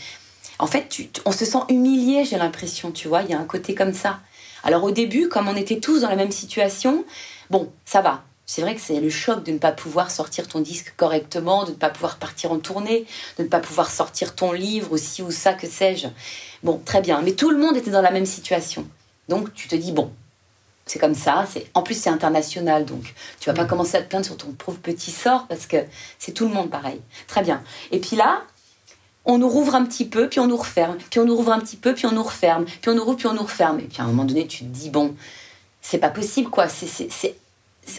en 0.58 0.66
fait, 0.66 0.88
on 1.24 1.32
se 1.32 1.44
sent 1.44 1.58
humilié. 1.68 2.24
J'ai 2.24 2.36
l'impression, 2.36 2.90
tu 2.90 3.08
vois. 3.08 3.22
Il 3.22 3.30
y 3.30 3.34
a 3.34 3.38
un 3.38 3.44
côté 3.44 3.74
comme 3.74 3.94
ça. 3.94 4.20
Alors 4.64 4.84
au 4.84 4.90
début, 4.90 5.28
comme 5.28 5.48
on 5.48 5.56
était 5.56 5.80
tous 5.80 6.02
dans 6.02 6.08
la 6.08 6.16
même 6.16 6.30
situation, 6.30 7.04
bon, 7.50 7.68
ça 7.84 8.00
va 8.00 8.22
c'est 8.54 8.60
vrai 8.60 8.74
que 8.74 8.82
c'est 8.82 9.00
le 9.00 9.08
choc 9.08 9.44
de 9.44 9.52
ne 9.52 9.56
pas 9.56 9.72
pouvoir 9.72 10.10
sortir 10.10 10.46
ton 10.46 10.60
disque 10.60 10.92
correctement, 10.98 11.64
de 11.64 11.70
ne 11.70 11.74
pas 11.74 11.88
pouvoir 11.88 12.18
partir 12.18 12.52
en 12.52 12.58
tournée, 12.58 13.06
de 13.38 13.44
ne 13.44 13.48
pas 13.48 13.60
pouvoir 13.60 13.90
sortir 13.90 14.34
ton 14.34 14.52
livre 14.52 14.92
aussi 14.92 15.22
ou 15.22 15.30
ça, 15.30 15.54
que 15.54 15.66
sais-je. 15.66 16.08
Bon, 16.62 16.78
très 16.84 17.00
bien. 17.00 17.22
Mais 17.22 17.32
tout 17.32 17.48
le 17.48 17.56
monde 17.56 17.78
était 17.78 17.90
dans 17.90 18.02
la 18.02 18.10
même 18.10 18.26
situation. 18.26 18.86
Donc 19.30 19.54
tu 19.54 19.68
te 19.68 19.74
dis, 19.74 19.90
bon, 19.90 20.12
c'est 20.84 20.98
comme 20.98 21.14
ça. 21.14 21.46
C'est 21.50 21.64
En 21.72 21.80
plus, 21.80 21.94
c'est 21.94 22.10
international, 22.10 22.84
donc 22.84 23.14
tu 23.40 23.48
vas 23.48 23.54
pas 23.54 23.64
mm. 23.64 23.68
commencer 23.68 23.96
à 23.96 24.02
te 24.02 24.10
plaindre 24.10 24.26
sur 24.26 24.36
ton 24.36 24.52
pauvre 24.52 24.80
petit 24.80 25.12
sort 25.12 25.46
parce 25.48 25.66
que 25.66 25.78
c'est 26.18 26.32
tout 26.32 26.46
le 26.46 26.52
monde 26.52 26.68
pareil. 26.68 27.00
Très 27.28 27.42
bien. 27.42 27.62
Et 27.90 28.00
puis 28.00 28.16
là, 28.16 28.42
on 29.24 29.38
nous 29.38 29.48
rouvre 29.48 29.76
un 29.76 29.86
petit 29.86 30.04
peu, 30.04 30.28
puis 30.28 30.40
on 30.40 30.46
nous 30.46 30.58
referme, 30.58 30.98
puis 31.08 31.20
on 31.20 31.24
nous 31.24 31.36
rouvre 31.36 31.52
un 31.52 31.60
petit 31.60 31.76
peu, 31.76 31.94
puis 31.94 32.04
on 32.04 32.12
nous 32.12 32.22
referme, 32.22 32.66
puis 32.66 32.90
on 32.90 32.94
nous 32.94 33.04
rouvre, 33.04 33.16
puis 33.16 33.28
on 33.28 33.34
nous 33.34 33.44
referme. 33.44 33.80
Et 33.80 33.84
puis 33.84 34.02
à 34.02 34.04
un 34.04 34.08
moment 34.08 34.26
donné, 34.26 34.46
tu 34.46 34.58
te 34.58 34.64
dis, 34.64 34.90
bon, 34.90 35.14
c'est 35.80 35.96
pas 35.96 36.10
possible, 36.10 36.50
quoi. 36.50 36.68
C'est 36.68 37.34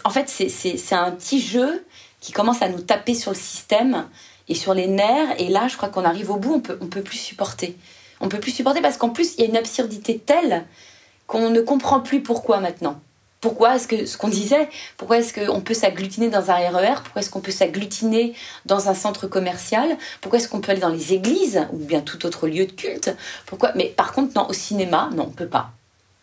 en 0.03 0.09
fait, 0.09 0.29
c'est 0.29 0.95
un 0.95 1.11
petit 1.11 1.39
jeu 1.41 1.85
qui 2.19 2.31
commence 2.31 2.61
à 2.61 2.69
nous 2.69 2.79
taper 2.79 3.13
sur 3.13 3.31
le 3.31 3.37
système 3.37 4.07
et 4.47 4.55
sur 4.55 4.73
les 4.73 4.87
nerfs. 4.87 5.35
Et 5.39 5.49
là, 5.49 5.67
je 5.67 5.77
crois 5.77 5.89
qu'on 5.89 6.05
arrive 6.05 6.31
au 6.31 6.37
bout, 6.37 6.53
on 6.53 6.59
peut, 6.59 6.77
peut 6.77 7.01
plus 7.01 7.17
supporter. 7.17 7.77
On 8.21 8.29
peut 8.29 8.39
plus 8.39 8.51
supporter 8.51 8.81
parce 8.81 8.97
qu'en 8.97 9.09
plus, 9.09 9.35
il 9.35 9.41
y 9.41 9.43
a 9.43 9.49
une 9.49 9.57
absurdité 9.57 10.17
telle 10.17 10.65
qu'on 11.27 11.49
ne 11.49 11.61
comprend 11.61 11.99
plus 11.99 12.21
pourquoi 12.21 12.59
maintenant. 12.59 12.99
Pourquoi 13.41 13.75
est-ce 13.75 13.89
que 13.89 14.05
ce 14.05 14.17
qu'on 14.17 14.29
disait, 14.29 14.69
pourquoi 14.95 15.17
est-ce 15.17 15.33
qu'on 15.33 15.59
peut 15.59 15.73
s'agglutiner 15.73 16.29
dans 16.29 16.49
un 16.49 16.55
RER 16.55 17.01
Pourquoi 17.03 17.21
est-ce 17.21 17.29
qu'on 17.29 17.41
peut 17.41 17.51
s'agglutiner 17.51 18.33
dans 18.65 18.87
un 18.87 18.93
centre 18.93 19.27
commercial 19.27 19.97
Pourquoi 20.21 20.39
est-ce 20.39 20.47
qu'on 20.47 20.61
peut 20.61 20.71
aller 20.71 20.79
dans 20.79 20.87
les 20.87 21.11
églises 21.11 21.67
ou 21.73 21.77
bien 21.77 21.99
tout 21.99 22.25
autre 22.25 22.47
lieu 22.47 22.65
de 22.65 22.71
culte 22.71 23.13
Pourquoi 23.45 23.73
Mais 23.75 23.87
par 23.87 24.13
contre, 24.13 24.31
non, 24.37 24.47
au 24.47 24.53
cinéma, 24.53 25.09
non, 25.13 25.25
on 25.27 25.31
peut 25.31 25.47
pas. 25.47 25.71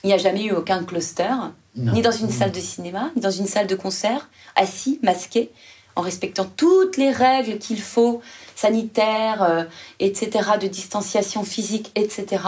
Il 0.03 0.07
n'y 0.07 0.15
a 0.15 0.19
jamais 0.19 0.45
eu 0.45 0.53
aucun 0.53 0.83
cluster, 0.83 1.29
ni 1.77 2.03
dans 2.03 2.11
une 2.13 2.31
salle 2.31 2.53
de 2.53 2.61
cinéma, 2.61 3.11
ni 3.17 3.23
dans 3.23 3.31
une 3.31 3.47
salle 3.47 3.67
de 3.67 3.75
concert, 3.75 4.29
assis, 4.57 4.99
masqué, 5.03 5.51
en 5.97 6.03
respectant 6.03 6.45
toutes 6.57 6.97
les 6.97 7.11
règles 7.11 7.59
qu'il 7.59 7.81
faut, 7.81 8.21
sanitaires, 8.57 9.43
euh, 9.43 9.65
etc., 9.99 10.51
de 10.61 10.67
distanciation 10.67 11.45
physique, 11.45 11.91
etc. 11.95 12.43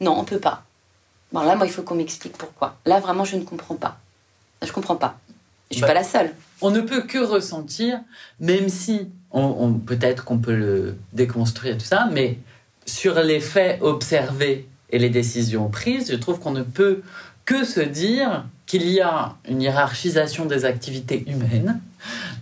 Non, 0.00 0.18
on 0.18 0.24
peut 0.24 0.38
pas. 0.40 0.64
Bon, 1.32 1.40
là, 1.42 1.56
moi, 1.56 1.66
il 1.66 1.72
faut 1.72 1.82
qu'on 1.82 1.94
m'explique 1.96 2.36
pourquoi. 2.36 2.76
Là, 2.86 3.00
vraiment, 3.00 3.24
je 3.24 3.36
ne 3.36 3.42
comprends 3.44 3.74
pas. 3.74 3.98
Je 4.62 4.70
comprends 4.72 4.96
pas. 4.96 5.18
Je 5.70 5.76
suis 5.76 5.80
Bah, 5.82 5.88
pas 5.88 5.94
la 5.94 6.04
seule. 6.04 6.32
On 6.60 6.70
ne 6.70 6.80
peut 6.80 7.02
que 7.02 7.18
ressentir, 7.18 8.00
même 8.40 8.68
si 8.68 9.08
on, 9.32 9.42
on- 9.42 9.72
peut-être 9.74 10.24
qu'on 10.24 10.38
peut 10.38 10.54
le 10.54 10.96
déconstruire 11.12 11.76
tout 11.78 11.84
ça, 11.84 12.08
mais 12.12 12.38
sur 12.86 13.14
les 13.20 13.40
faits 13.40 13.82
observés 13.82 14.68
et 14.90 14.98
les 14.98 15.10
décisions 15.10 15.68
prises, 15.68 16.10
je 16.10 16.16
trouve 16.16 16.38
qu'on 16.38 16.52
ne 16.52 16.62
peut 16.62 17.02
que 17.44 17.64
se 17.64 17.80
dire 17.80 18.44
qu'il 18.66 18.88
y 18.88 19.00
a 19.00 19.34
une 19.48 19.60
hiérarchisation 19.60 20.46
des 20.46 20.64
activités 20.64 21.24
humaines. 21.28 21.80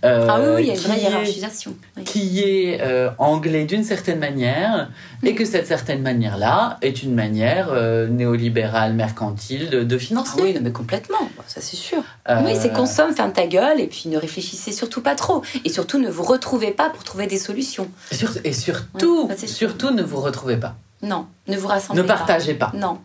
euh, 0.05 0.25
ah 0.29 0.39
oui, 0.39 0.47
oui, 0.55 0.61
il 0.61 0.67
y 0.67 0.71
a 0.71 0.73
une 0.75 0.79
vraie 0.79 0.97
est- 0.97 1.01
hiérarchisation. 1.01 1.73
Oui. 1.97 2.03
qui 2.05 2.39
est 2.41 2.79
euh, 2.81 3.09
anglais 3.17 3.65
d'une 3.65 3.83
certaine 3.83 4.19
manière 4.19 4.89
et 5.23 5.35
que 5.35 5.43
cette 5.45 5.67
certaine 5.67 6.01
manière-là 6.01 6.77
est 6.81 7.03
une 7.03 7.13
manière 7.13 7.69
euh, 7.71 8.07
néolibérale, 8.07 8.93
mercantile 8.93 9.69
de, 9.69 9.83
de 9.83 9.95
Ah 9.95 9.99
financer. 9.99 10.41
oui, 10.41 10.53
non, 10.53 10.61
mais 10.63 10.71
complètement, 10.71 11.29
ça 11.47 11.59
c'est 11.61 11.75
sûr. 11.75 12.01
Euh, 12.29 12.41
Oui, 12.45 12.53
c'est 12.59 12.71
consomme, 12.73 13.13
ferme 13.13 13.33
ta 13.33 13.45
gueule, 13.47 13.79
et 13.81 13.87
puis 13.87 14.03
ne 14.07 14.17
réfléchissez 14.17 14.71
surtout 14.71 15.01
pas 15.01 15.15
trop. 15.15 15.41
Et 15.65 15.69
surtout, 15.69 15.99
ne 15.99 16.09
vous 16.09 16.23
retrouvez 16.23 16.71
pas 16.71 16.89
pour 16.89 17.03
trouver 17.03 17.27
des 17.27 17.37
solutions. 17.39 17.89
et 18.11 18.15
sur- 18.15 18.31
et 18.45 18.53
surtout, 18.53 19.27
Ouais, 19.27 19.47
surtout 19.47 19.91
ne 19.91 20.03
vous 20.03 20.21
retrouvez 20.21 20.57
pas. 20.57 20.75
Non, 21.01 21.27
ne 21.49 21.57
vous 21.57 21.67
rassemblez 21.67 22.01
Ne 22.01 22.07
pas. 22.07 22.15
partagez 22.15 22.53
pas. 22.53 22.71
Non. 22.75 22.99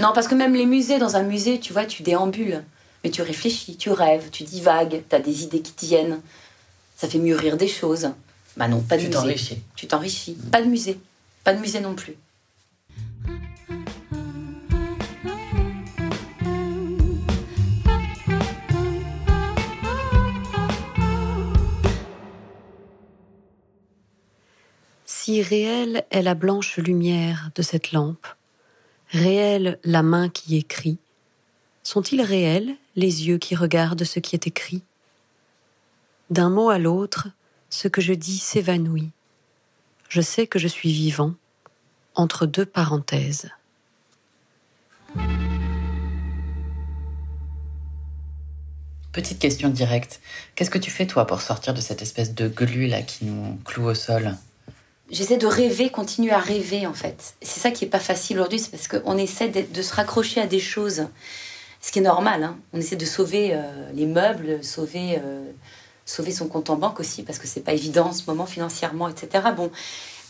Non, 0.00 0.12
parce 0.14 0.28
que 0.28 0.34
même 0.34 0.54
les 0.54 0.66
musées, 0.66 0.98
dans 0.98 1.16
un 1.16 1.22
musée, 1.22 1.58
tu 1.58 1.72
vois, 1.72 1.84
tu 1.84 2.02
déambules. 2.02 2.62
Mais 3.04 3.10
tu 3.10 3.22
réfléchis, 3.22 3.76
tu 3.76 3.90
rêves, 3.90 4.30
tu 4.30 4.42
divagues, 4.44 5.02
tu 5.08 5.16
as 5.16 5.20
des 5.20 5.42
idées 5.44 5.60
qui 5.60 5.72
te 5.72 5.84
viennent. 5.86 6.20
Ça 6.96 7.08
fait 7.08 7.18
mûrir 7.18 7.56
des 7.56 7.68
choses. 7.68 8.10
Bah 8.56 8.66
non, 8.68 8.80
pas 8.80 8.96
de 8.96 9.02
Tu 9.02 9.06
musée. 9.08 9.18
t'enrichis. 9.20 9.62
Tu 9.76 9.86
t'enrichis. 9.86 10.36
Pas 10.50 10.62
de 10.62 10.66
musée. 10.68 10.98
Pas 11.44 11.54
de 11.54 11.60
musée 11.60 11.80
non 11.80 11.94
plus. 11.94 12.16
Si 25.04 25.42
réelle 25.42 26.04
est 26.10 26.22
la 26.22 26.34
blanche 26.34 26.78
lumière 26.78 27.50
de 27.54 27.62
cette 27.62 27.92
lampe, 27.92 28.26
réelle 29.10 29.78
la 29.84 30.02
main 30.02 30.28
qui 30.28 30.56
écrit, 30.56 30.98
sont-ils 31.82 32.22
réels 32.22 32.76
les 32.96 33.28
yeux 33.28 33.38
qui 33.38 33.54
regardent 33.54 34.04
ce 34.04 34.20
qui 34.20 34.36
est 34.36 34.46
écrit? 34.46 34.82
D'un 36.30 36.50
mot 36.50 36.68
à 36.68 36.78
l'autre, 36.78 37.28
ce 37.70 37.88
que 37.88 38.00
je 38.00 38.12
dis 38.12 38.38
s'évanouit. 38.38 39.10
Je 40.08 40.20
sais 40.20 40.46
que 40.46 40.58
je 40.58 40.68
suis 40.68 40.92
vivant 40.92 41.34
entre 42.14 42.46
deux 42.46 42.66
parenthèses. 42.66 43.50
Petite 49.12 49.38
question 49.38 49.68
directe. 49.68 50.20
Qu'est-ce 50.54 50.70
que 50.70 50.78
tu 50.78 50.90
fais 50.90 51.06
toi 51.06 51.26
pour 51.26 51.40
sortir 51.40 51.74
de 51.74 51.80
cette 51.80 52.02
espèce 52.02 52.34
de 52.34 52.48
glu 52.48 52.86
là 52.86 53.02
qui 53.02 53.24
nous 53.24 53.58
cloue 53.64 53.86
au 53.86 53.94
sol? 53.94 54.36
J'essaie 55.10 55.38
de 55.38 55.46
rêver, 55.46 55.88
continuer 55.88 56.32
à 56.32 56.38
rêver 56.38 56.86
en 56.86 56.92
fait. 56.92 57.34
C'est 57.40 57.60
ça 57.60 57.70
qui 57.70 57.84
est 57.84 57.88
pas 57.88 57.98
facile 57.98 58.38
aujourd'hui, 58.38 58.58
c'est 58.58 58.70
parce 58.70 58.88
qu'on 58.88 59.16
essaie 59.16 59.48
de, 59.48 59.82
se 59.82 59.94
raccrocher 59.94 60.40
à 60.40 60.46
des 60.46 60.60
choses. 60.60 61.06
Ce 61.80 61.92
qui 61.92 62.00
est 62.00 62.02
normal, 62.02 62.42
hein. 62.42 62.58
on 62.74 62.78
essaie 62.78 62.96
de 62.96 63.06
sauver 63.06 63.54
euh, 63.54 63.62
les 63.94 64.04
meubles, 64.04 64.62
sauver, 64.62 65.18
euh, 65.24 65.44
sauver 66.04 66.32
son 66.32 66.46
compte 66.46 66.68
en 66.68 66.76
banque 66.76 67.00
aussi, 67.00 67.22
parce 67.22 67.38
que 67.38 67.46
c'est 67.46 67.60
pas 67.60 67.72
évident 67.72 68.08
en 68.08 68.12
ce 68.12 68.24
moment 68.26 68.44
financièrement, 68.44 69.08
etc. 69.08 69.44
Bon, 69.56 69.70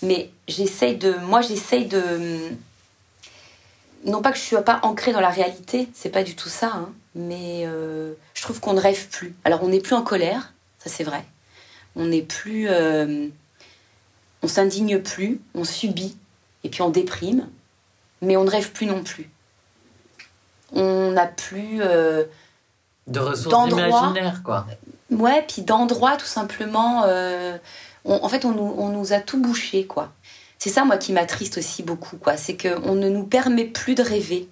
mais 0.03 0.31
j'essaye 0.47 0.97
de, 0.97 1.15
moi 1.25 1.41
j'essaye 1.41 1.87
de, 1.87 2.39
non 4.05 4.23
pas 4.23 4.31
que 4.31 4.39
je 4.39 4.43
suis 4.43 4.57
pas 4.65 4.79
ancrée 4.83 5.13
dans 5.13 5.21
la 5.21 5.31
réalité, 5.31 5.89
c'est 5.95 6.11
pas 6.11 6.23
du 6.23 6.37
tout 6.37 6.51
ça, 6.51 6.71
hein, 6.75 6.93
mais 7.17 7.65
euh, 7.65 8.13
je 8.35 8.43
trouve 8.43 8.61
qu'on 8.61 8.75
ne 8.75 8.81
rêve 8.81 9.09
plus. 9.09 9.35
Alors 9.45 9.65
on 9.65 9.69
n'est 9.69 9.81
plus 9.81 9.95
en 9.95 10.03
colère, 10.03 10.53
ça 10.79 10.89
c'est 10.89 11.05
vrai. 11.05 11.25
On 11.97 12.05
n'est 12.05 12.23
plus, 12.23 12.69
on 14.43 14.49
s'indigne 14.49 15.01
plus, 15.01 15.41
on 15.55 15.65
subit 15.65 16.17
et 16.65 16.69
puis 16.69 16.83
on 16.83 16.91
déprime, 16.91 17.49
mais 18.23 18.37
on 18.37 18.45
ne 18.45 18.51
rêve 18.51 18.73
plus 18.73 18.87
non 18.87 19.03
plus. 19.03 19.31
On 20.73 21.13
n'a 21.13 21.27
plus, 21.27 21.81
euh, 21.81 22.25
De 23.07 23.21
ressources 23.21 23.55
imaginaires 23.71 24.43
quoi. 24.43 24.67
ouais, 25.11 25.45
puis 25.49 25.63
d'endroits 25.63 26.17
tout 26.17 26.27
simplement. 26.27 27.05
euh, 27.07 27.57
on- 28.05 28.23
en 28.23 28.29
fait, 28.29 28.45
on 28.45 28.53
nous, 28.53 28.75
on 28.79 28.89
nous 28.89 29.13
a 29.13 29.21
tout 29.21 29.41
bouché, 29.41 29.87
quoi. 29.87 30.13
C'est 30.59 30.71
ça, 30.71 30.85
moi, 30.85 30.97
qui 30.99 31.13
m'attriste 31.13 31.59
aussi 31.59 31.83
beaucoup, 31.83 32.17
quoi. 32.17 32.37
C'est 32.37 32.57
qu'on 32.57 32.95
ne 32.95 33.09
nous 33.09 33.25
permet 33.25 33.65
plus 33.65 33.95
de 33.95 34.03
rêver. 34.03 34.49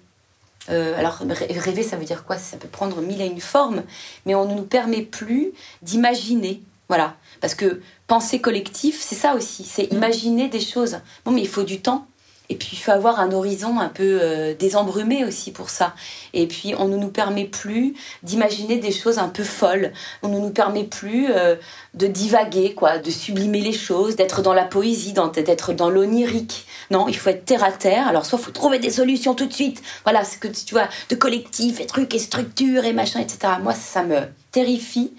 Euh, 0.69 0.97
alors, 0.97 1.19
rê- 1.19 1.59
rêver, 1.59 1.83
ça 1.83 1.97
veut 1.97 2.05
dire 2.05 2.23
quoi? 2.25 2.37
Ça 2.37 2.57
peut 2.57 2.67
prendre 2.67 3.01
mille 3.01 3.21
et 3.21 3.25
une 3.25 3.39
formes, 3.41 3.83
mais 4.25 4.35
on 4.35 4.45
ne 4.45 4.53
nous 4.55 4.63
permet 4.65 5.01
plus 5.01 5.51
d'imaginer. 5.81 6.61
Voilà. 6.89 7.15
Parce 7.41 7.55
que 7.55 7.81
penser 8.07 8.39
collectif, 8.39 9.01
c'est 9.01 9.15
ça 9.15 9.35
aussi. 9.35 9.63
C'est 9.63 9.85
imaginer 9.85 10.47
des 10.47 10.59
choses. 10.59 10.99
Bon, 11.25 11.31
mais 11.31 11.41
il 11.41 11.47
faut 11.47 11.63
du 11.63 11.81
temps. 11.81 12.07
Et 12.49 12.55
puis, 12.55 12.69
il 12.73 12.77
faut 12.77 12.91
avoir 12.91 13.19
un 13.19 13.33
horizon 13.33 13.79
un 13.79 13.89
peu 13.89 14.19
euh, 14.21 14.53
désembrumé 14.53 15.25
aussi 15.25 15.51
pour 15.51 15.69
ça. 15.69 15.93
Et 16.33 16.47
puis, 16.47 16.73
on 16.77 16.87
ne 16.87 16.95
nous 16.95 17.09
permet 17.09 17.43
plus 17.43 17.93
d'imaginer 18.23 18.77
des 18.77 18.91
choses 18.91 19.17
un 19.17 19.27
peu 19.27 19.43
folles. 19.43 19.91
On 20.23 20.29
ne 20.29 20.39
nous 20.39 20.51
permet 20.51 20.85
plus 20.85 21.27
euh, 21.29 21.57
de 21.93 22.07
divaguer, 22.07 22.73
quoi, 22.73 22.99
de 22.99 23.11
sublimer 23.11 23.59
les 23.59 23.73
choses, 23.73 24.15
d'être 24.15 24.41
dans 24.41 24.53
la 24.53 24.63
poésie, 24.63 25.13
d'être 25.33 25.73
dans 25.73 25.89
l'onirique. 25.89 26.65
Non, 26.89 27.09
il 27.09 27.17
faut 27.17 27.29
être 27.29 27.43
terre 27.43 27.65
à 27.65 27.71
terre. 27.71 28.07
Alors, 28.07 28.25
soit 28.25 28.39
il 28.39 28.45
faut 28.45 28.51
trouver 28.51 28.79
des 28.79 28.91
solutions 28.91 29.35
tout 29.35 29.45
de 29.45 29.53
suite. 29.53 29.81
Voilà, 30.05 30.23
ce 30.23 30.37
que 30.37 30.47
tu 30.47 30.73
vois, 30.73 30.87
de 31.09 31.15
collectif 31.15 31.81
et 31.81 31.85
trucs 31.85 32.15
et 32.15 32.19
structures 32.19 32.85
et 32.85 32.93
machin, 32.93 33.19
etc. 33.19 33.55
Moi, 33.61 33.73
ça 33.73 34.03
me 34.03 34.21
terrifie. 34.57 35.13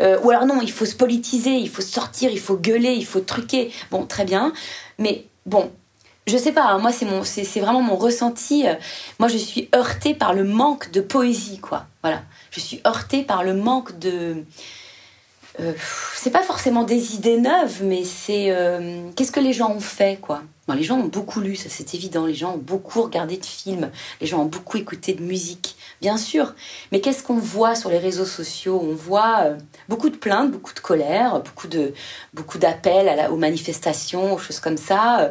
Euh, 0.00 0.18
ou 0.22 0.30
alors 0.30 0.46
non, 0.46 0.58
il 0.62 0.70
faut 0.70 0.88
se 0.92 0.94
politiser, 1.04 1.54
il 1.66 1.68
faut 1.68 1.82
sortir, 1.82 2.30
il 2.30 2.38
faut 2.46 2.56
gueuler, 2.56 2.94
il 2.94 3.06
faut 3.12 3.24
truquer. 3.34 3.72
Bon, 3.90 4.06
très 4.06 4.24
bien. 4.24 4.52
Mais 4.98 5.24
bon, 5.46 5.64
je 6.26 6.36
sais 6.38 6.52
pas, 6.52 6.66
hein, 6.66 6.78
moi 6.78 6.92
c'est 6.92 7.04
mon, 7.06 7.24
c'est, 7.24 7.60
vraiment 7.60 7.82
mon 7.82 7.96
ressenti. 7.96 8.66
Euh, 8.66 8.74
Moi 9.18 9.28
je 9.28 9.36
suis 9.36 9.68
heurtée 9.74 10.14
par 10.14 10.32
le 10.32 10.44
manque 10.44 10.90
de 10.92 11.00
poésie, 11.00 11.58
quoi. 11.58 11.86
Voilà, 12.02 12.22
je 12.50 12.60
suis 12.60 12.80
heurtée 12.86 13.22
par 13.24 13.42
le 13.42 13.54
manque 13.54 13.98
de. 13.98 14.44
euh, 15.60 15.72
c'est 16.16 16.30
pas 16.30 16.42
forcément 16.42 16.84
des 16.84 17.14
idées 17.16 17.40
neuves, 17.40 17.80
mais 17.82 18.04
c'est 18.04 18.46
euh, 18.50 19.10
qu'est-ce 19.16 19.32
que 19.32 19.40
les 19.40 19.52
gens 19.52 19.70
ont 19.70 19.80
fait, 19.80 20.18
quoi. 20.20 20.42
Bon, 20.66 20.74
les 20.74 20.82
gens 20.82 20.98
ont 20.98 21.08
beaucoup 21.08 21.40
lu, 21.40 21.56
ça 21.56 21.68
c'est 21.68 21.94
évident. 21.94 22.24
Les 22.26 22.34
gens 22.34 22.54
ont 22.54 22.64
beaucoup 22.72 23.02
regardé 23.02 23.36
de 23.36 23.44
films, 23.44 23.90
les 24.20 24.26
gens 24.26 24.40
ont 24.40 24.50
beaucoup 24.56 24.78
écouté 24.78 25.12
de 25.12 25.22
musique, 25.22 25.76
bien 26.04 26.18
sûr. 26.18 26.52
Mais 26.92 27.00
qu'est-ce 27.00 27.22
qu'on 27.22 27.38
voit 27.38 27.74
sur 27.74 27.88
les 27.88 27.96
réseaux 27.98 28.26
sociaux? 28.26 28.78
On 28.82 28.94
voit 28.94 29.44
euh, 29.44 29.56
beaucoup 29.88 30.10
de 30.10 30.16
plaintes, 30.16 30.50
beaucoup 30.50 30.74
de 30.74 30.80
colère, 30.80 31.40
beaucoup 31.40 31.66
de 31.66 31.94
beaucoup 32.34 32.58
d'appels 32.58 33.26
aux 33.30 33.38
manifestations, 33.38 34.34
aux 34.34 34.38
choses 34.38 34.60
comme 34.60 34.76
ça. 34.76 35.20
euh, 35.20 35.30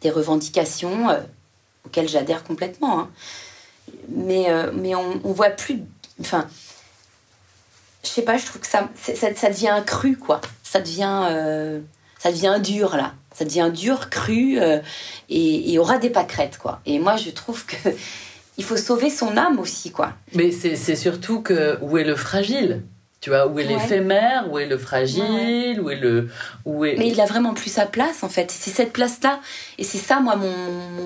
des 0.00 0.10
revendications 0.10 1.10
euh, 1.10 1.20
auxquelles 1.86 2.08
j'adhère 2.08 2.42
complètement. 2.42 2.98
hein. 2.98 3.10
Mais, 4.08 4.48
mais 4.72 4.94
on, 4.96 5.20
on 5.22 5.32
voit 5.32 5.50
plus. 5.50 5.78
Enfin, 6.20 6.48
je 8.02 8.08
sais 8.08 8.22
pas, 8.22 8.36
je 8.36 8.46
trouve 8.46 8.60
que 8.62 8.66
ça, 8.66 8.88
ça, 8.96 9.48
devient 9.48 9.80
cru, 9.86 10.16
quoi. 10.16 10.40
Ça 10.62 10.80
devient, 10.80 11.22
ça 12.18 12.32
devient 12.32 12.58
dur, 12.60 12.96
là. 12.96 13.14
Ça 13.32 13.44
devient 13.44 13.70
dur, 13.72 14.10
cru, 14.10 14.58
et, 15.28 15.72
et 15.72 15.78
aura 15.78 15.98
des 15.98 16.10
pâquerettes, 16.10 16.58
quoi. 16.58 16.80
Et 16.86 16.98
moi, 16.98 17.16
je 17.16 17.30
trouve 17.30 17.64
que 17.66 17.76
il 18.58 18.64
faut 18.64 18.76
sauver 18.76 19.10
son 19.10 19.36
âme 19.36 19.58
aussi, 19.58 19.90
quoi. 19.90 20.12
Mais 20.34 20.50
c'est 20.52 20.96
surtout 20.96 21.40
que 21.42 21.78
où 21.82 21.98
est 21.98 22.04
le 22.04 22.16
fragile 22.16 22.82
Tu 23.20 23.30
vois, 23.30 23.46
où 23.46 23.58
est 23.58 23.64
Ouais. 23.66 23.72
l'éphémère 23.74 24.50
Où 24.52 24.58
est 24.58 24.66
le 24.66 24.76
fragile 24.78 25.22
Ouais, 25.22 25.78
Où 25.80 25.90
est 25.90 25.96
le. 25.96 26.28
Où 26.64 26.84
est... 26.84 26.96
Mais 26.98 27.08
il 27.08 27.20
a 27.20 27.24
vraiment 27.26 27.54
plus 27.54 27.70
sa 27.70 27.86
place, 27.86 28.22
en 28.22 28.28
fait. 28.28 28.50
C'est 28.50 28.70
cette 28.70 28.92
place-là. 28.92 29.40
Et 29.78 29.84
c'est 29.84 29.98
ça, 29.98 30.20
moi, 30.20 30.36
mon, 30.36 30.52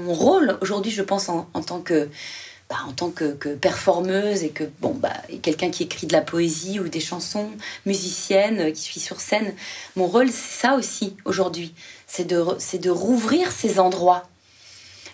mon 0.02 0.12
rôle 0.12 0.59
aujourd'hui, 0.61 0.90
je 0.93 1.02
pense, 1.02 1.28
en, 1.28 1.49
en 1.55 1.62
tant 1.62 1.81
que. 1.81 2.09
bah, 2.69 2.76
en 2.87 2.93
tant 2.93 3.09
que, 3.11 3.33
que 3.33 3.49
performeuse 3.55 4.43
et 4.43 4.50
que 4.50 4.64
bon 4.81 4.93
bah 4.93 5.14
quelqu'un 5.40 5.71
qui 5.71 5.85
écrit 5.85 6.07
de 6.07 6.12
la 6.12 6.21
poésie 6.21 6.81
ou 6.81 6.88
des 6.88 7.00
chansons 7.00 7.49
musicienne 7.87 8.61
euh, 8.61 8.71
qui 8.73 8.83
suis 8.83 9.00
sur 9.00 9.21
scène 9.21 9.55
mon 9.97 10.07
rôle 10.07 10.28
c'est 10.28 10.61
ça 10.67 10.75
aussi 10.75 11.17
aujourd'hui 11.25 11.73
c'est 12.07 12.26
de 12.26 12.45
c'est 12.59 12.76
de 12.78 12.90
rouvrir 12.90 13.50
ces 13.52 13.78
endroits 13.81 14.25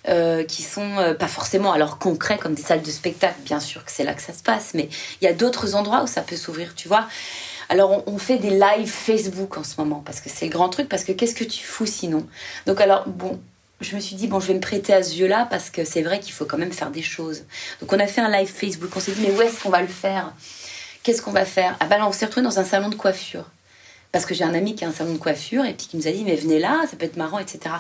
euh, 0.09 0.45
qui 0.45 0.63
sont 0.63 0.99
euh, 0.99 1.15
pas 1.15 1.29
forcément 1.29 1.73
alors 1.73 1.99
concrets 1.99 2.39
comme 2.39 2.55
des 2.55 2.63
salles 2.63 2.83
de 2.83 2.91
spectacle, 2.91 3.41
bien 3.45 3.61
sûr 3.61 3.85
que 3.85 3.91
c'est 3.91 4.05
là 4.05 4.15
que 4.15 4.23
ça 4.23 4.33
se 4.33 4.43
passe, 4.43 4.73
mais 4.75 4.89
il 5.21 5.25
y 5.25 5.29
a 5.29 5.33
d'autres 5.33 5.75
endroits 5.75 6.03
où 6.03 6.07
ça 6.07 6.21
peut 6.21 6.37
s'ouvrir, 6.37 6.75
tu 6.75 6.89
vois. 6.89 7.09
Alors 7.71 8.05
on, 8.07 8.19
fait 8.19 8.37
des 8.37 8.51
lives 8.51 8.91
Facebook 8.91 9.57
en 9.57 9.65
ce 9.65 9.77
moment 9.79 10.03
parce 10.05 10.21
que 10.21 10.29
c'est 10.29 10.45
le 10.45 10.53
grand 10.53 10.69
truc, 10.69 10.89
parce 10.89 11.05
que 11.05 11.13
qu'est-ce 11.13 11.35
que 11.35 11.45
tu 11.45 11.65
fous 11.65 11.87
sinon? 11.87 12.27
Donc 12.67 12.81
alors 12.81 13.09
bon, 13.09 13.41
je 13.81 13.95
me 13.97 14.01
suis 14.01 14.17
dit, 14.17 14.27
bon, 14.27 14.41
je 14.41 14.49
vais 14.49 14.55
me 14.55 14.61
prêter 14.61 14.93
à 14.93 15.03
ce 15.03 15.17
jeu-là 15.17 15.47
parce 15.51 15.71
que 15.71 15.85
c'est 15.85 16.03
vrai 16.03 16.21
qu'il 16.21 16.33
faut 16.33 16.45
quand 16.45 16.59
même 16.59 16.73
faire 16.73 16.91
des 16.91 17.03
choses. 17.03 17.45
Donc, 17.81 17.93
on 17.93 17.99
a 17.99 18.07
fait 18.07 18.21
un 18.21 18.31
live 18.31 18.49
Facebook. 18.49 18.91
On 18.97 19.01
s'est 19.01 19.13
dit, 19.13 19.21
mais 19.21 19.33
où 19.33 19.43
est-ce 19.43 19.63
qu'on 19.63 19.71
va 19.71 19.83
le 19.83 19.89
faire? 19.89 20.33
Qu'est-ce 21.03 21.21
qu'on 21.21 21.33
va 21.33 21.45
faire? 21.45 21.77
Ah, 21.81 21.87
ben 21.87 21.99
là, 21.99 22.07
on 22.07 22.13
s'est 22.13 22.25
retrouvé 22.25 22.45
dans 22.45 22.59
un 22.59 22.65
salon 22.65 22.89
de 22.89 22.95
coiffure. 22.95 23.51
Parce 24.13 24.27
que 24.27 24.35
j'ai 24.35 24.45
un 24.45 24.55
ami 24.55 24.75
qui 24.75 24.85
a 24.85 24.89
un 24.89 24.93
salon 24.93 25.13
de 25.13 25.19
coiffure 25.19 25.65
et 25.65 25.75
puis 25.75 25.87
qui 25.89 25.97
nous 25.97 26.07
a 26.07 26.13
dit, 26.13 26.25
mais 26.25 26.37
venez 26.37 26.61
là, 26.61 26.83
ça 26.89 26.97
peut 26.97 27.05
être 27.05 27.17
marrant, 27.17 27.39
etc. 27.39 27.75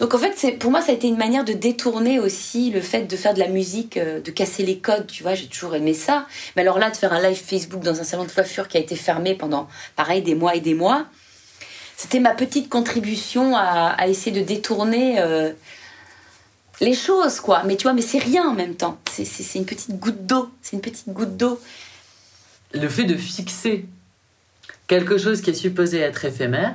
Donc, 0.00 0.14
en 0.14 0.18
fait, 0.18 0.58
pour 0.58 0.70
moi, 0.70 0.80
ça 0.80 0.90
a 0.90 0.94
été 0.94 1.06
une 1.06 1.18
manière 1.18 1.44
de 1.44 1.52
détourner 1.52 2.18
aussi 2.18 2.70
le 2.70 2.80
fait 2.80 3.02
de 3.02 3.16
faire 3.16 3.34
de 3.34 3.38
la 3.38 3.48
musique, 3.48 3.96
euh, 3.96 4.20
de 4.20 4.30
casser 4.30 4.64
les 4.64 4.78
codes, 4.78 5.06
tu 5.06 5.22
vois, 5.22 5.34
j'ai 5.34 5.46
toujours 5.46 5.74
aimé 5.74 5.94
ça. 5.94 6.26
Mais 6.56 6.62
alors 6.62 6.78
là, 6.78 6.90
de 6.90 6.96
faire 6.96 7.12
un 7.12 7.20
live 7.20 7.40
Facebook 7.40 7.82
dans 7.82 8.00
un 8.00 8.04
salon 8.04 8.24
de 8.24 8.32
coiffure 8.32 8.66
qui 8.66 8.78
a 8.78 8.80
été 8.80 8.96
fermé 8.96 9.34
pendant, 9.34 9.68
pareil, 9.96 10.22
des 10.22 10.34
mois 10.34 10.56
et 10.56 10.60
des 10.60 10.74
mois 10.74 11.06
c'était 12.00 12.20
ma 12.20 12.32
petite 12.32 12.70
contribution 12.70 13.54
à, 13.54 14.08
essayer 14.08 14.32
de 14.32 14.42
détourner 14.42 15.20
euh, 15.20 15.52
les 16.80 16.94
choses, 16.94 17.40
quoi. 17.40 17.62
Mais 17.64 17.76
tu 17.76 17.82
vois, 17.82 17.92
mais 17.92 18.00
c'est 18.00 18.18
rien 18.18 18.48
en 18.48 18.54
même 18.54 18.74
temps. 18.74 18.98
C'est 19.12 19.54
une 19.56 19.66
petite 19.66 19.98
goutte 19.98 20.24
d'eau. 20.24 20.50
C'est 20.62 20.76
une 20.76 20.80
petite 20.80 21.10
goutte 21.10 21.36
d'eau. 21.36 21.60
Le 22.72 22.88
fait 22.88 23.04
de 23.04 23.16
fixer 23.18 23.84
quelque 24.86 25.18
chose 25.18 25.42
qui 25.42 25.50
est 25.50 25.54
supposé 25.54 25.98
être 25.98 26.24
éphémère, 26.24 26.74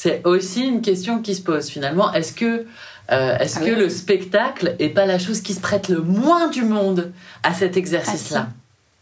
c'est 0.00 0.20
aussi 0.24 0.60
une 0.64 0.80
question 0.80 1.18
qui 1.22 1.34
se 1.34 1.42
pose 1.42 1.68
finalement. 1.68 2.12
Est-ce 2.12 2.32
que, 2.32 2.66
euh, 3.10 3.38
est-ce 3.38 3.58
Ah 3.60 3.64
que 3.64 3.70
oui. 3.70 3.76
le 3.80 3.88
spectacle 3.88 4.76
est 4.78 4.90
pas 4.90 5.06
la 5.06 5.18
chose 5.18 5.40
qui 5.40 5.54
se 5.54 5.60
prête 5.60 5.88
le 5.88 6.00
moins 6.02 6.46
du 6.46 6.62
monde 6.62 7.10
à 7.42 7.52
cet 7.52 7.76
exercice-là? 7.76 8.46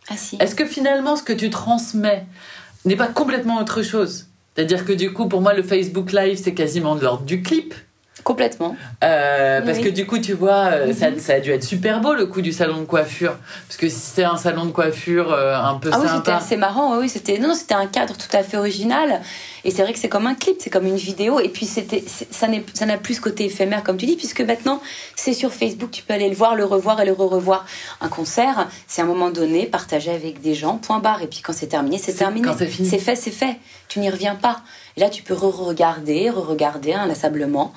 Ah 0.09 0.15
si. 0.17 0.38
Est-ce 0.41 0.55
que 0.55 0.65
finalement 0.65 1.17
ce 1.17 1.23
que 1.23 1.35
tu 1.35 1.50
transmets 1.50 2.25
n'est 2.87 2.97
pas 2.97 3.09
complètement 3.09 3.59
autre 3.59 3.83
chose? 3.83 4.26
C'est-à-dire 4.55 4.87
que 4.87 4.93
du 4.95 5.12
coup, 5.12 5.29
pour 5.29 5.43
moi, 5.43 5.53
le 5.53 5.62
Facebook 5.62 6.12
Live, 6.12 6.41
c'est 6.43 6.55
quasiment 6.55 6.95
de 6.97 7.03
l'ordre 7.03 7.25
du 7.25 7.43
clip. 7.43 7.75
Complètement. 8.25 8.75
Euh, 9.05 9.61
parce 9.61 9.79
que 9.79 9.88
du 9.91 10.05
coup, 10.07 10.19
tu 10.19 10.33
vois, 10.33 10.65
euh, 10.73 10.93
ça, 10.95 11.11
Mhm. 11.11 11.19
ça 11.21 11.35
a 11.35 11.41
dû 11.41 11.50
être 11.53 11.62
super 11.62 12.00
beau 12.00 12.12
le 12.15 12.26
coup 12.26 12.41
du 12.41 12.53
salon 12.53 12.81
de 12.81 12.85
coiffure. 12.85 13.37
Parce 13.69 13.76
que 13.76 13.88
si 13.88 14.00
c'est 14.00 14.25
un 14.25 14.37
salon 14.37 14.65
de 14.65 14.73
coiffure 14.73 15.31
euh, 15.33 15.55
un 15.57 15.75
peu 15.75 15.91
Ah 15.93 15.99
oui, 16.00 16.07
c'était 16.09 16.17
sympa. 16.33 16.37
assez 16.38 16.57
marrant. 16.57 16.99
Oui, 16.99 17.09
c'était 17.09 17.38
non, 17.38 17.55
c'était 17.55 17.75
un 17.75 17.87
cadre 17.87 18.15
tout 18.17 18.35
à 18.35 18.43
fait 18.43 18.57
original. 18.57 19.21
Et 19.66 19.73
c'est 19.73 19.82
vrai 19.82 19.92
que 19.92 19.99
c'est 19.99 20.08
comme 20.08 20.28
un 20.28 20.37
clip, 20.37 20.58
c'est 20.61 20.70
comme 20.70 20.87
une 20.87 20.96
vidéo. 20.96 21.40
Et 21.40 21.49
puis 21.49 21.66
c'était, 21.66 22.04
ça 22.30 22.46
n'a 22.87 22.99
plus 22.99 23.14
ce 23.14 23.20
côté 23.20 23.46
éphémère 23.46 23.82
comme 23.82 23.96
tu 23.96 24.06
dis, 24.06 24.14
puisque 24.14 24.40
maintenant 24.40 24.80
c'est 25.16 25.32
sur 25.32 25.52
Facebook, 25.52 25.90
tu 25.90 26.04
peux 26.04 26.14
aller 26.14 26.28
le 26.28 26.37
voir, 26.37 26.54
le 26.54 26.64
revoir 26.64 27.00
et 27.00 27.04
le 27.04 27.12
re-revoir. 27.12 27.66
Un 28.00 28.08
concert, 28.08 28.68
c'est 28.87 29.02
un 29.02 29.06
moment 29.06 29.30
donné 29.30 29.66
partagé 29.66 30.12
avec 30.12 30.40
des 30.40 30.54
gens, 30.54 30.76
point 30.76 31.00
barre. 31.00 31.23
Et 31.23 31.26
puis 31.26 31.40
quand 31.40 31.52
c'est 31.52 31.66
terminé, 31.66 31.99
c'est 31.99 32.14
terminé. 32.14 32.46
quand 32.46 32.56
c'est 32.56 32.68
fini. 32.68 32.88
C'est 32.88 33.00
fait, 33.00 33.16
c'est 33.16 33.32
fait. 33.32 33.56
Tu 33.88 33.99
n'y 33.99 34.08
reviens 34.08 34.37
pas. 34.37 34.62
Et 34.96 35.00
là, 35.00 35.11
tu 35.11 35.25
peux 35.25 35.35
re-regarder, 35.35 36.30
re-regarder 36.30 36.92
inlassablement 36.92 37.73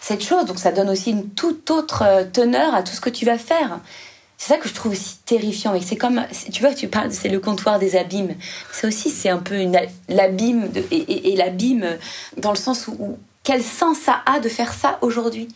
cette 0.00 0.24
chose. 0.24 0.44
Donc 0.44 0.58
ça 0.58 0.72
donne 0.72 0.90
aussi 0.90 1.12
une 1.12 1.30
toute 1.30 1.70
autre 1.70 2.02
euh, 2.04 2.24
teneur 2.24 2.74
à 2.74 2.82
tout 2.82 2.94
ce 2.94 3.00
que 3.00 3.10
tu 3.10 3.24
vas 3.24 3.38
faire. 3.38 3.78
C'est 4.44 4.54
ça 4.54 4.58
que 4.58 4.68
je 4.68 4.74
trouve 4.74 4.90
aussi 4.90 5.18
terrifiant. 5.24 5.72
Et 5.72 5.80
c'est 5.80 5.94
comme, 5.94 6.20
tu 6.52 6.62
vois, 6.62 6.74
tu 6.74 6.88
parles, 6.88 7.12
c'est 7.12 7.28
le 7.28 7.38
comptoir 7.38 7.78
des 7.78 7.94
abîmes. 7.94 8.34
C'est 8.72 8.88
aussi, 8.88 9.08
c'est 9.08 9.28
un 9.28 9.38
peu 9.38 9.54
l'abîme 10.08 10.68
et, 10.90 10.96
et- 10.96 11.32
et 11.32 11.36
l'abîme 11.36 11.86
dans 12.38 12.50
le 12.50 12.56
sens 12.56 12.88
où, 12.88 12.96
où 12.98 13.18
quel 13.44 13.62
sens 13.62 13.98
ça 13.98 14.20
a 14.26 14.40
de 14.40 14.48
faire 14.48 14.72
ça 14.72 14.98
aujourd'hui? 15.00 15.46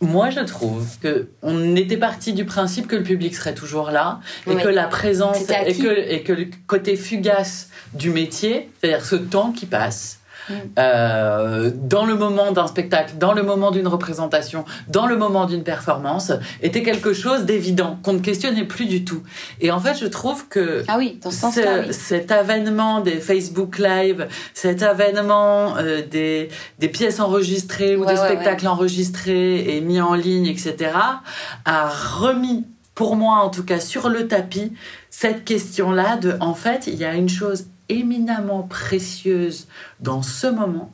Moi, 0.00 0.30
je 0.30 0.40
trouve 0.40 0.86
que 1.02 1.28
on 1.42 1.76
était 1.76 1.98
parti 1.98 2.32
du 2.32 2.46
principe 2.46 2.86
que 2.86 2.96
le 2.96 3.02
public 3.02 3.34
serait 3.36 3.54
toujours 3.54 3.90
là 3.90 4.20
et 4.46 4.54
que 4.62 4.68
la 4.68 4.84
présence 4.86 5.36
et 5.68 5.74
que, 5.82 6.10
et 6.10 6.22
que 6.22 6.32
le 6.32 6.46
côté 6.66 6.96
fugace 6.96 7.68
du 7.92 8.08
métier, 8.10 8.70
c'est-à-dire 8.80 9.04
ce 9.04 9.16
temps 9.16 9.52
qui 9.52 9.66
passe. 9.66 10.20
Euh, 10.78 11.70
dans 11.74 12.04
le 12.04 12.14
moment 12.14 12.52
d'un 12.52 12.66
spectacle, 12.66 13.14
dans 13.18 13.32
le 13.32 13.42
moment 13.42 13.70
d'une 13.70 13.86
représentation, 13.88 14.64
dans 14.88 15.06
le 15.06 15.16
moment 15.16 15.46
d'une 15.46 15.62
performance, 15.62 16.32
était 16.62 16.82
quelque 16.82 17.12
chose 17.12 17.44
d'évident, 17.44 17.98
qu'on 18.02 18.14
ne 18.14 18.18
questionnait 18.20 18.64
plus 18.64 18.86
du 18.86 19.04
tout. 19.04 19.22
Et 19.60 19.70
en 19.70 19.80
fait, 19.80 19.94
je 19.98 20.06
trouve 20.06 20.48
que 20.48 20.84
Ah 20.88 20.96
oui, 20.98 21.18
dans 21.22 21.30
ce 21.30 21.38
sens-là, 21.40 21.82
ce- 21.82 21.88
oui. 21.88 21.94
cet 21.94 22.32
avènement 22.32 23.00
des 23.00 23.20
Facebook 23.20 23.78
Live, 23.78 24.28
cet 24.54 24.82
avènement 24.82 25.76
euh, 25.78 26.02
des, 26.08 26.48
des 26.78 26.88
pièces 26.88 27.20
enregistrées 27.20 27.96
ou 27.96 28.04
Ouais, 28.04 28.14
des 28.14 28.20
ouais, 28.20 28.26
spectacles 28.26 28.66
enregistrés 28.68 29.76
et 29.76 29.80
mis 29.80 30.00
en 30.00 30.14
ligne, 30.14 30.46
etc., 30.46 30.92
a 31.64 31.88
remis, 31.88 32.66
pour 32.94 33.16
moi 33.16 33.36
en 33.38 33.48
tout 33.50 33.64
cas, 33.64 33.80
sur 33.80 34.08
le 34.08 34.26
tapis 34.28 34.72
cette 35.10 35.44
question-là 35.44 36.16
de, 36.16 36.36
en 36.40 36.54
fait, 36.54 36.86
il 36.86 36.94
y 36.94 37.04
a 37.04 37.14
une 37.14 37.28
chose 37.28 37.66
éminemment 37.88 38.62
précieuse 38.62 39.66
dans 40.00 40.22
ce 40.22 40.46
moment 40.46 40.92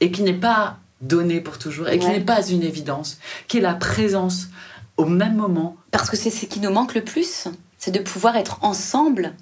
et 0.00 0.10
qui 0.10 0.22
n'est 0.22 0.32
pas 0.32 0.78
donnée 1.00 1.40
pour 1.40 1.58
toujours 1.58 1.88
et 1.88 1.98
qui 1.98 2.08
n'est 2.08 2.20
pas 2.20 2.46
une 2.46 2.62
évidence, 2.62 3.18
qui 3.46 3.58
est 3.58 3.62
la 3.62 3.74
présence 3.74 4.48
au 4.96 5.04
même 5.04 5.36
moment 5.36 5.76
Parce 5.90 6.10
que 6.10 6.16
c'est 6.16 6.30
ce 6.30 6.46
qui 6.46 6.60
nous 6.60 6.70
manque 6.70 6.94
le 6.94 7.04
plus, 7.04 7.48
c'est 7.78 7.92
de 7.92 8.00
pouvoir 8.00 8.36
être 8.36 8.58
ensemble. 8.62 9.32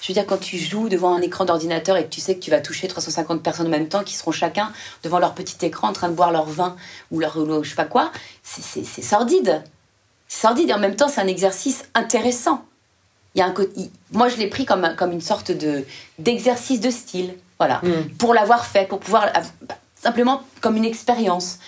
Je 0.00 0.08
veux 0.08 0.14
dire, 0.14 0.26
quand 0.26 0.38
tu 0.38 0.58
joues 0.58 0.88
devant 0.88 1.14
un 1.16 1.22
écran 1.22 1.44
d'ordinateur 1.44 1.96
et 1.96 2.04
que 2.04 2.10
tu 2.10 2.20
sais 2.20 2.34
que 2.34 2.40
tu 2.40 2.50
vas 2.50 2.60
toucher 2.60 2.88
350 2.88 3.42
personnes 3.42 3.66
en 3.66 3.70
même 3.70 3.88
temps 3.88 4.04
qui 4.04 4.14
seront 4.14 4.32
chacun 4.32 4.70
devant 5.02 5.18
leur 5.18 5.34
petit 5.34 5.64
écran 5.64 5.88
en 5.88 5.92
train 5.92 6.08
de 6.08 6.14
boire 6.14 6.30
leur 6.30 6.44
vin 6.44 6.76
ou 7.10 7.20
leur 7.20 7.36
ou 7.38 7.64
je 7.64 7.70
sais 7.70 7.74
pas 7.74 7.86
quoi, 7.86 8.12
c'est 8.42 8.84
sordide. 9.02 9.64
C'est 10.28 10.42
sordide 10.42 10.70
et 10.70 10.74
en 10.74 10.78
même 10.78 10.94
temps, 10.94 11.08
c'est 11.08 11.20
un 11.20 11.26
exercice 11.26 11.84
intéressant. 11.94 12.64
Il 13.34 13.38
y 13.38 13.42
a 13.42 13.46
un 13.46 13.50
côté, 13.50 13.90
moi, 14.12 14.28
je 14.28 14.36
l'ai 14.36 14.46
pris 14.46 14.64
comme, 14.64 14.94
comme 14.96 15.12
une 15.12 15.20
sorte 15.20 15.50
de 15.50 15.84
d'exercice 16.18 16.80
de 16.80 16.90
style. 16.90 17.34
Voilà. 17.58 17.80
Pour 18.18 18.34
l'avoir 18.34 18.66
fait, 18.66 18.86
pour 18.86 19.00
pouvoir. 19.00 19.32
bah, 19.62 19.76
simplement 20.04 20.42
comme 20.60 20.76
une 20.76 20.84
expérience 20.84 21.58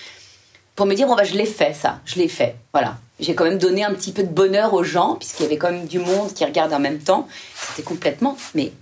pour 0.77 0.85
me 0.85 0.95
dire 0.95 1.07
bon 1.07 1.17
bah 1.17 1.25
je 1.25 1.35
l'ai 1.35 1.47
fait 1.47 1.73
ça, 1.73 2.01
je 2.05 2.17
l'ai 2.17 2.29
fait, 2.29 2.57
voilà. 2.73 2.99
J'ai 3.19 3.35
quand 3.35 3.45
même 3.45 3.57
donné 3.57 3.83
un 3.83 3.95
petit 3.95 4.13
peu 4.13 4.23
de 4.23 4.29
bonheur 4.29 4.75
aux 4.75 4.85
gens 4.85 5.15
puisqu'il 5.15 5.45
y 5.45 5.47
avait 5.47 5.57
quand 5.57 5.73
même 5.73 5.87
du 5.87 5.99
monde 5.99 6.35
qui 6.35 6.45
regarde 6.45 6.73
en 6.75 6.79
même 6.79 6.99
temps. 6.99 7.27
C'était 7.55 7.83
complètement, 7.83 8.37
mais 8.55 8.73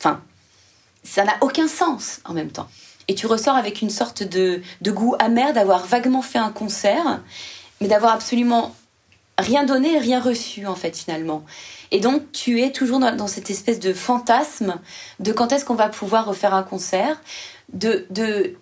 enfin, 0.00 0.20
ça 1.04 1.22
n'a 1.22 1.34
aucun 1.40 1.68
sens 1.68 2.20
en 2.24 2.32
même 2.34 2.50
temps. 2.50 2.68
Et 3.06 3.14
tu 3.14 3.26
ressors 3.28 3.54
avec 3.54 3.82
une 3.82 3.90
sorte 3.90 4.24
de, 4.24 4.62
de 4.80 4.90
goût 4.90 5.14
amer 5.20 5.52
d'avoir 5.52 5.86
vaguement 5.86 6.22
fait 6.22 6.38
un 6.38 6.50
concert, 6.50 7.20
mais 7.80 7.86
d'avoir 7.86 8.14
absolument 8.14 8.74
rien 9.38 9.64
donné, 9.64 9.98
rien 9.98 10.20
reçu 10.20 10.66
en 10.66 10.74
fait 10.74 10.96
finalement. 10.96 11.44
Et 11.90 12.00
donc 12.00 12.32
tu 12.32 12.62
es 12.62 12.70
toujours 12.70 13.00
dans, 13.00 13.26
cette 13.26 13.50
espèce 13.50 13.80
de 13.80 13.92
fantasme 13.92 14.76
de 15.18 15.32
quand 15.32 15.52
est-ce 15.52 15.64
qu'on 15.64 15.74
va 15.74 15.88
pouvoir 15.88 16.26
refaire 16.26 16.54
un 16.54 16.62
concert, 16.62 17.20
de, 17.72 18.06
de, 18.10 18.56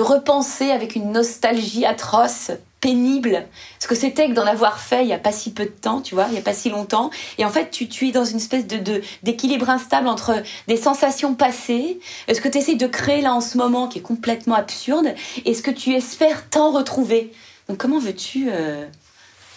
repenser 0.00 0.70
avec 0.70 0.96
une 0.96 1.12
nostalgie 1.12 1.86
atroce, 1.86 2.50
pénible, 2.80 3.46
ce 3.78 3.86
que 3.86 3.94
c'était 3.94 4.28
que 4.28 4.32
d'en 4.32 4.44
avoir 4.44 4.80
fait 4.80 5.02
il 5.02 5.06
n'y 5.06 5.12
a 5.12 5.18
pas 5.18 5.32
si 5.32 5.52
peu 5.52 5.64
de 5.64 5.70
temps, 5.70 6.00
tu 6.00 6.14
vois, 6.14 6.26
il 6.26 6.32
n'y 6.32 6.38
a 6.38 6.42
pas 6.42 6.52
si 6.52 6.68
longtemps. 6.68 7.10
Et 7.38 7.44
en 7.44 7.48
fait, 7.48 7.70
tu, 7.70 8.08
es 8.08 8.12
dans 8.12 8.24
une 8.24 8.38
espèce 8.38 8.66
de, 8.66 9.02
d'équilibre 9.22 9.70
instable 9.70 10.08
entre 10.08 10.42
des 10.66 10.76
sensations 10.76 11.34
passées, 11.34 12.00
ce 12.28 12.40
que 12.40 12.48
tu 12.48 12.58
essayes 12.58 12.76
de 12.76 12.88
créer 12.88 13.22
là 13.22 13.32
en 13.32 13.40
ce 13.40 13.56
moment 13.56 13.86
qui 13.88 14.00
est 14.00 14.02
complètement 14.02 14.56
absurde, 14.56 15.14
et 15.44 15.54
ce 15.54 15.62
que 15.62 15.70
tu 15.70 15.94
espères 15.94 16.50
t'en 16.50 16.72
retrouver. 16.72 17.32
Donc 17.68 17.78
comment 17.78 18.00
veux-tu... 18.00 18.48
euh, 18.50 18.84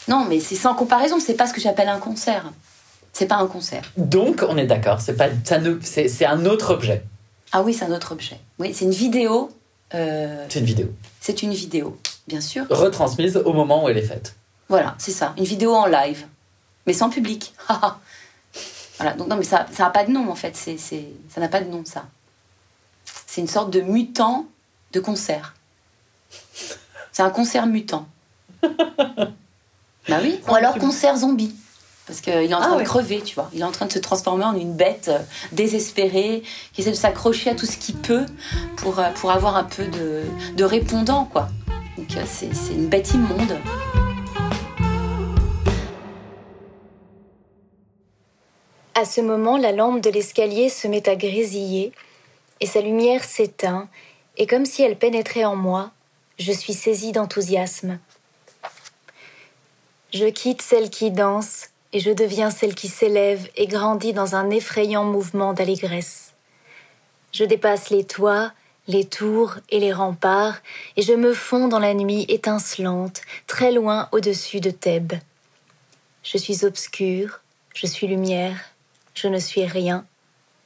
Non, 0.08 0.26
mais 0.28 0.40
c'est 0.40 0.56
sans 0.56 0.74
comparaison, 0.76 1.20
c'est 1.20 1.34
pas 1.36 1.48
ce 1.48 1.54
que 1.54 1.62
j'appelle 1.62 1.90
un 1.90 2.00
concert. 2.00 2.46
C'est 3.14 3.26
pas 3.28 3.36
un 3.38 3.48
concert. 3.48 3.84
Donc, 3.98 4.46
on 4.48 4.58
est 4.58 4.68
d'accord, 4.68 5.02
c'est 5.02 5.16
pas, 5.16 5.28
ça 5.44 5.60
ne, 5.60 5.80
c'est, 5.82 6.08
c'est 6.08 6.26
un 6.26 6.46
autre 6.46 6.74
objet. 6.74 7.04
Ah 7.52 7.62
oui, 7.64 7.74
c'est 7.74 7.86
un 7.86 7.92
autre 7.92 8.12
objet. 8.12 8.40
Oui, 8.60 8.74
c'est 8.74 8.86
une 8.86 8.92
vidéo. 8.92 9.50
euh, 9.94 10.46
C'est 10.50 10.60
une 10.60 10.66
vidéo 10.66 10.88
c'est 11.20 11.42
une 11.44 11.52
vidéo, 11.54 11.98
bien 12.28 12.40
sûr. 12.40 12.66
retransmise 12.70 13.36
au 13.36 13.52
moment 13.52 13.84
où 13.84 13.90
elle 13.90 13.98
est 13.98 14.02
faite. 14.02 14.36
Voilà, 14.70 14.96
c'est 14.98 15.12
ça. 15.12 15.34
Une 15.38 15.44
vidéo 15.44 15.74
en 15.76 15.86
live, 15.86 16.26
mais 16.86 16.94
sans 16.94 17.10
public. 17.10 17.54
voilà, 18.98 19.14
donc 19.18 19.28
non, 19.28 19.36
mais 19.36 19.44
ça 19.44 19.66
ça 19.74 19.84
n'a 19.84 19.90
pas 19.90 20.06
de 20.06 20.12
nom 20.12 20.30
en 20.32 20.36
fait. 20.36 20.56
C'est, 20.56 20.78
c'est, 20.78 21.06
ça 21.28 21.42
n'a 21.42 21.50
pas 21.50 21.60
de 21.60 21.70
nom, 21.70 21.84
ça. 21.84 22.06
C'est 23.26 23.42
une 23.42 23.48
sorte 23.48 23.72
de 23.72 23.82
mutant 23.82 24.46
de 24.94 25.02
concert. 25.02 25.54
C'est 27.12 27.24
un 27.24 27.30
concert 27.30 27.66
mutant. 27.68 28.08
bah 30.10 30.18
oui. 30.22 30.40
Ou 30.48 30.56
alors 30.56 30.78
concert 30.78 31.18
zombie. 31.18 31.54
Parce 32.06 32.22
qu'il 32.22 32.32
est 32.34 32.54
en 32.54 32.60
train 32.60 32.70
Ah 32.70 32.76
de 32.76 32.80
ouais. 32.80 32.84
crever, 32.86 33.22
tu 33.22 33.36
vois. 33.36 33.50
Il 33.54 33.60
est 33.60 33.66
en 33.66 33.72
train 33.72 33.86
de 33.86 33.92
se 33.92 34.00
transformer 34.00 34.46
en 34.46 34.56
une 34.56 34.74
bête 34.74 35.10
euh, 35.10 35.20
désespérée 35.52 36.42
qui 36.72 36.80
essaie 36.82 36.92
de 36.92 36.96
s'accrocher 36.96 37.50
à 37.50 37.56
tout 37.56 37.66
ce 37.66 37.76
qu'il 37.76 37.96
peut 37.98 38.26
pour, 38.78 39.00
euh, 39.00 39.10
pour 39.16 39.32
avoir 39.32 39.58
un 39.58 39.66
peu 39.66 39.86
de, 39.86 40.24
de 40.56 40.64
répondant, 40.64 41.26
quoi. 41.26 41.50
Donc 41.98 42.16
euh, 42.16 42.24
c'est, 42.26 42.54
c'est 42.56 42.74
une 42.74 42.88
bête 42.88 43.14
immonde. 43.14 43.58
À 48.96 49.06
ce 49.06 49.22
moment, 49.22 49.58
la 49.58 49.72
lampe 49.74 50.02
de 50.02 50.10
l'escalier 50.10 50.70
se 50.70 50.88
met 50.88 51.08
à 51.08 51.16
grésiller, 51.16 51.92
et 52.62 52.66
sa 52.66 52.82
lumière 52.82 53.24
s'éteint, 53.24 53.88
et 54.38 54.48
comme 54.48 54.66
si 54.66 54.82
elle 54.82 54.98
pénétrait 54.98 55.46
en 55.46 55.56
moi, 55.56 55.92
je 56.40 56.52
suis 56.52 56.74
saisie 56.74 57.12
d'enthousiasme. 57.12 58.00
Je 60.20 60.26
quitte 60.26 60.64
celle 60.64 60.90
qui 60.90 61.12
danse 61.12 61.68
et 61.94 62.00
je 62.00 62.10
deviens 62.10 62.50
celle 62.50 62.74
qui 62.74 62.88
s'élève 62.88 63.48
et 63.56 63.68
grandit 63.68 64.14
dans 64.14 64.34
un 64.34 64.50
effrayant 64.50 65.04
mouvement 65.04 65.54
d'allégresse. 65.54 66.34
Je 67.34 67.44
dépasse 67.44 67.92
les 67.92 68.04
toits, 68.04 68.52
les 68.88 69.06
tours 69.06 69.58
et 69.70 69.80
les 69.80 69.94
remparts, 69.94 70.58
et 70.96 71.04
je 71.04 71.14
me 71.14 71.36
fonds 71.36 71.68
dans 71.68 71.78
la 71.78 71.94
nuit 71.94 72.26
étincelante, 72.30 73.22
très 73.46 73.72
loin 73.72 74.10
au-dessus 74.12 74.60
de 74.60 74.72
Thèbes. 74.72 75.14
Je 76.24 76.40
suis 76.40 76.66
obscure, 76.66 77.42
je 77.76 77.86
suis 77.86 78.08
lumière, 78.08 78.58
je 79.14 79.28
ne 79.28 79.38
suis 79.38 79.66
rien, 79.66 80.04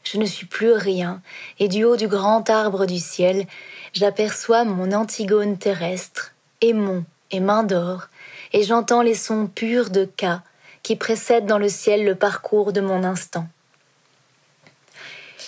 je 0.05 0.17
ne 0.17 0.25
suis 0.25 0.45
plus 0.45 0.71
rien, 0.71 1.21
et 1.59 1.67
du 1.67 1.83
haut 1.83 1.97
du 1.97 2.07
grand 2.07 2.49
arbre 2.49 2.85
du 2.85 2.99
ciel, 2.99 3.45
j'aperçois 3.91 4.63
mon 4.63 4.93
Antigone 4.93 5.57
terrestre, 5.57 6.31
aimon 6.61 7.03
et 7.31 7.41
main 7.41 7.63
d'or, 7.63 8.07
et 8.53 8.63
j'entends 8.63 9.01
les 9.01 9.15
sons 9.15 9.47
purs 9.47 9.89
de 9.89 10.05
Ka 10.05 10.43
qui 10.83 10.95
précèdent 10.95 11.45
dans 11.45 11.57
le 11.57 11.69
ciel 11.69 12.05
le 12.05 12.15
parcours 12.15 12.73
de 12.73 12.81
mon 12.81 13.03
instant. 13.03 13.47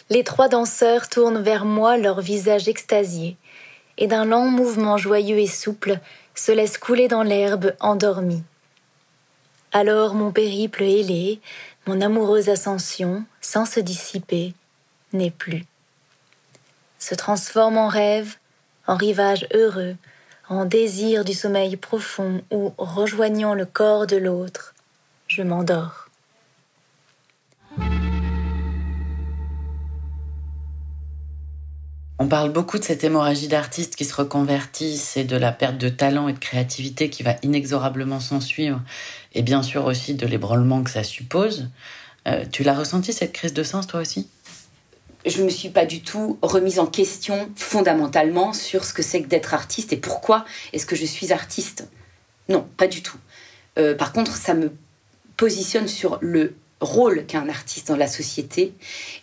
Les 0.09 0.23
trois 0.23 0.49
danseurs 0.49 1.09
tournent 1.09 1.41
vers 1.41 1.65
moi 1.65 1.97
leur 1.97 2.21
visage 2.21 2.67
extasié, 2.67 3.37
et 3.97 4.07
d'un 4.07 4.25
lent 4.25 4.45
mouvement 4.45 4.97
joyeux 4.97 5.39
et 5.39 5.47
souple 5.47 5.99
se 6.35 6.51
laissent 6.51 6.77
couler 6.77 7.07
dans 7.07 7.23
l'herbe 7.23 7.75
endormie. 7.79 8.43
Alors 9.71 10.13
mon 10.13 10.31
périple 10.31 10.83
ailé, 10.83 11.39
mon 11.87 12.01
amoureuse 12.01 12.49
ascension, 12.49 13.25
sans 13.41 13.65
se 13.65 13.79
dissiper, 13.79 14.53
n'est 15.13 15.31
plus. 15.31 15.65
Se 16.99 17.15
transforme 17.15 17.77
en 17.77 17.87
rêve, 17.87 18.35
en 18.87 18.95
rivage 18.95 19.47
heureux, 19.53 19.95
en 20.49 20.65
désir 20.65 21.23
du 21.23 21.33
sommeil 21.33 21.77
profond 21.77 22.41
où, 22.51 22.73
rejoignant 22.77 23.53
le 23.53 23.65
corps 23.65 24.07
de 24.07 24.17
l'autre, 24.17 24.73
je 25.27 25.41
m'endors. 25.41 26.09
On 32.19 32.27
parle 32.27 32.51
beaucoup 32.51 32.77
de 32.77 32.83
cette 32.83 33.03
hémorragie 33.03 33.47
d'artistes 33.47 33.95
qui 33.95 34.05
se 34.05 34.15
reconvertissent 34.15 35.17
et 35.17 35.23
de 35.23 35.35
la 35.35 35.51
perte 35.51 35.77
de 35.77 35.89
talent 35.89 36.27
et 36.27 36.33
de 36.33 36.39
créativité 36.39 37.09
qui 37.09 37.23
va 37.23 37.35
inexorablement 37.41 38.19
s'en 38.19 38.39
suivre, 38.39 38.81
et 39.33 39.41
bien 39.41 39.63
sûr 39.63 39.85
aussi 39.85 40.13
de 40.13 40.25
l'ébranlement 40.25 40.83
que 40.83 40.91
ça 40.91 41.03
suppose. 41.03 41.69
Euh, 42.27 42.45
tu 42.49 42.63
l'as 42.63 42.75
ressenti 42.75 43.11
cette 43.11 43.33
crise 43.33 43.53
de 43.53 43.63
sens 43.63 43.87
toi 43.87 43.99
aussi? 43.99 44.29
Je 45.25 45.39
ne 45.39 45.45
me 45.45 45.49
suis 45.49 45.69
pas 45.69 45.85
du 45.85 46.01
tout 46.01 46.37
remise 46.41 46.79
en 46.79 46.87
question 46.87 47.49
fondamentalement 47.55 48.53
sur 48.53 48.83
ce 48.85 48.93
que 48.93 49.01
c'est 49.01 49.21
que 49.21 49.27
d'être 49.27 49.53
artiste 49.53 49.93
et 49.93 49.97
pourquoi 49.97 50.45
est-ce 50.73 50.85
que 50.85 50.95
je 50.95 51.05
suis 51.05 51.31
artiste. 51.31 51.87
Non, 52.49 52.67
pas 52.77 52.87
du 52.87 53.01
tout. 53.01 53.17
Euh, 53.77 53.95
par 53.95 54.13
contre, 54.13 54.35
ça 54.35 54.53
me 54.53 54.71
positionne 55.37 55.87
sur 55.87 56.17
le 56.21 56.55
rôle 56.79 57.25
qu'a 57.25 57.39
un 57.39 57.49
artiste 57.49 57.87
dans 57.87 57.95
la 57.95 58.07
société 58.07 58.73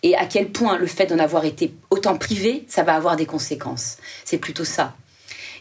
et 0.03 0.17
à 0.17 0.27
quel 0.27 0.51
point 0.51 0.79
le 0.79 0.87
fait 0.87 1.07
d'en 1.07 1.19
avoir 1.19 1.45
été 1.45 1.75
autant 1.91 2.17
privé, 2.17 2.65
ça 2.69 2.83
va 2.83 2.95
avoir 2.95 3.17
des 3.17 3.27
conséquences. 3.27 3.99
C'est 4.25 4.39
plutôt 4.39 4.65
ça. 4.65 4.95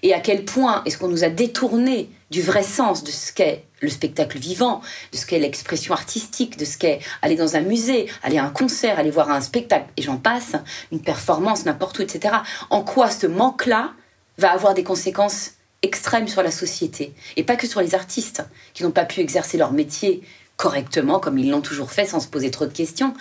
Et 0.04 0.14
à 0.14 0.20
quel 0.20 0.46
point 0.46 0.84
est-ce 0.86 0.98
qu'on 0.98 1.08
nous 1.08 1.24
a 1.24 1.30
détourné 1.30 2.10
du 2.32 2.42
vrai 2.42 2.64
sens 2.64 3.04
de 3.04 3.12
ce 3.12 3.34
qu'est 3.34 3.66
le 3.82 3.90
spectacle 3.90 4.38
vivant, 4.38 4.82
de 5.12 5.18
ce 5.18 5.26
qu'est 5.26 5.40
l'expression 5.40 5.94
artistique, 5.94 6.58
de 6.58 6.66
ce 6.66 6.78
qu'est 6.78 7.00
aller 7.22 7.36
dans 7.36 7.56
un 7.56 7.62
musée, 7.62 8.08
aller 8.24 8.38
à 8.38 8.44
un 8.44 8.50
concert, 8.50 9.00
aller 9.00 9.10
voir 9.10 9.30
un 9.32 9.42
spectacle, 9.42 9.86
et 9.98 10.02
j'en 10.02 10.18
passe, 10.18 10.54
une 10.92 11.02
performance 11.02 11.66
n'importe 11.66 12.00
où, 12.00 12.02
etc. 12.02 12.36
En 12.70 12.84
quoi 12.84 13.10
ce 13.10 13.26
manque-là 13.26 13.94
va 14.38 14.52
avoir 14.52 14.74
des 14.74 14.84
conséquences 14.84 15.52
extrêmes 15.82 16.28
sur 16.28 16.44
la 16.44 16.52
société, 16.52 17.14
et 17.38 17.44
pas 17.44 17.56
que 17.56 17.68
sur 17.68 17.82
les 17.82 17.96
artistes 17.96 18.44
qui 18.74 18.84
n'ont 18.84 18.92
pas 18.92 19.06
pu 19.06 19.22
exercer 19.22 19.58
leur 19.58 19.72
métier 19.72 20.22
correctement, 20.58 21.20
comme 21.20 21.38
ils 21.38 21.50
l'ont 21.50 21.62
toujours 21.62 21.92
fait, 21.92 22.06
sans 22.06 22.20
se 22.20 22.28
poser 22.28 22.52
trop 22.52 22.66
de 22.66 22.74
questions, 22.74 23.14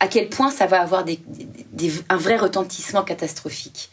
à 0.00 0.08
quel 0.08 0.30
point 0.30 0.50
ça 0.50 0.66
va 0.66 0.80
avoir 0.80 1.04
un 2.08 2.16
vrai 2.16 2.38
retentissement 2.38 3.02
catastrophique? 3.02 3.90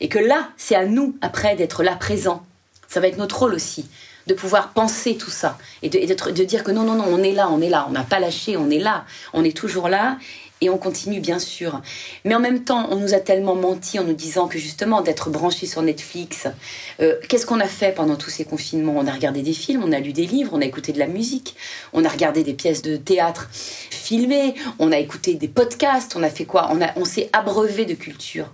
Et 0.00 0.08
que 0.08 0.18
là, 0.18 0.48
c'est 0.56 0.74
à 0.74 0.86
nous, 0.86 1.16
après, 1.20 1.56
d'être 1.56 1.82
là 1.82 1.96
présent. 1.96 2.44
Ça 2.88 3.00
va 3.00 3.08
être 3.08 3.18
notre 3.18 3.38
rôle 3.38 3.54
aussi, 3.54 3.86
de 4.26 4.34
pouvoir 4.34 4.72
penser 4.72 5.16
tout 5.16 5.30
ça 5.30 5.58
et 5.82 5.88
de, 5.88 5.98
de 5.98 6.44
dire 6.44 6.64
que 6.64 6.70
non, 6.70 6.82
non, 6.82 6.94
non, 6.94 7.06
on 7.08 7.22
est 7.22 7.32
là, 7.32 7.48
on 7.50 7.60
est 7.60 7.68
là, 7.68 7.86
on 7.88 7.92
n'a 7.92 8.04
pas 8.04 8.20
lâché, 8.20 8.56
on 8.56 8.70
est 8.70 8.78
là, 8.78 9.04
on 9.32 9.44
est 9.44 9.56
toujours 9.56 9.88
là 9.88 10.18
et 10.60 10.70
on 10.70 10.78
continue 10.78 11.20
bien 11.20 11.38
sûr. 11.38 11.82
Mais 12.24 12.34
en 12.34 12.40
même 12.40 12.64
temps, 12.64 12.86
on 12.90 12.96
nous 12.96 13.14
a 13.14 13.20
tellement 13.20 13.54
menti 13.54 13.98
en 13.98 14.04
nous 14.04 14.14
disant 14.14 14.48
que 14.48 14.58
justement 14.58 15.02
d'être 15.02 15.28
branché 15.28 15.66
sur 15.66 15.82
Netflix, 15.82 16.46
euh, 17.00 17.16
qu'est-ce 17.28 17.44
qu'on 17.46 17.60
a 17.60 17.66
fait 17.66 17.92
pendant 17.92 18.16
tous 18.16 18.30
ces 18.30 18.44
confinements? 18.44 18.94
On 18.96 19.06
a 19.06 19.12
regardé 19.12 19.42
des 19.42 19.52
films, 19.52 19.82
on 19.84 19.92
a 19.92 19.98
lu 19.98 20.12
des 20.12 20.26
livres, 20.26 20.52
on 20.54 20.60
a 20.60 20.64
écouté 20.64 20.92
de 20.92 20.98
la 20.98 21.06
musique, 21.06 21.56
on 21.92 22.04
a 22.04 22.08
regardé 22.08 22.44
des 22.44 22.54
pièces 22.54 22.82
de 22.82 22.96
théâtre 22.96 23.48
filmées, 23.52 24.54
on 24.78 24.92
a 24.92 24.98
écouté 24.98 25.34
des 25.34 25.48
podcasts, 25.48 26.14
on 26.16 26.22
a 26.22 26.30
fait 26.30 26.44
quoi? 26.44 26.70
On, 26.72 26.78
on 26.96 27.04
s'est 27.04 27.28
abreuvé 27.32 27.84
de 27.84 27.94
culture. 27.94 28.48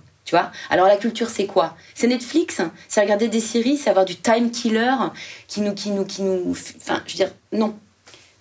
Alors 0.69 0.87
la 0.87 0.97
culture, 0.97 1.29
c'est 1.29 1.45
quoi? 1.45 1.75
C'est 1.93 2.07
Netflix, 2.07 2.61
c'est 2.87 3.01
regarder 3.01 3.27
des 3.27 3.39
séries, 3.39 3.77
c'est 3.77 3.89
avoir 3.89 4.05
du 4.05 4.15
time 4.15 4.51
killer 4.51 4.95
qui 5.47 5.61
nous, 5.61 5.73
qui 5.73 5.91
nous, 5.91 6.05
qui 6.05 6.21
nous, 6.21 6.55
enfin, 6.77 7.01
je 7.05 7.13
veux 7.13 7.17
dire, 7.17 7.31
non, 7.51 7.75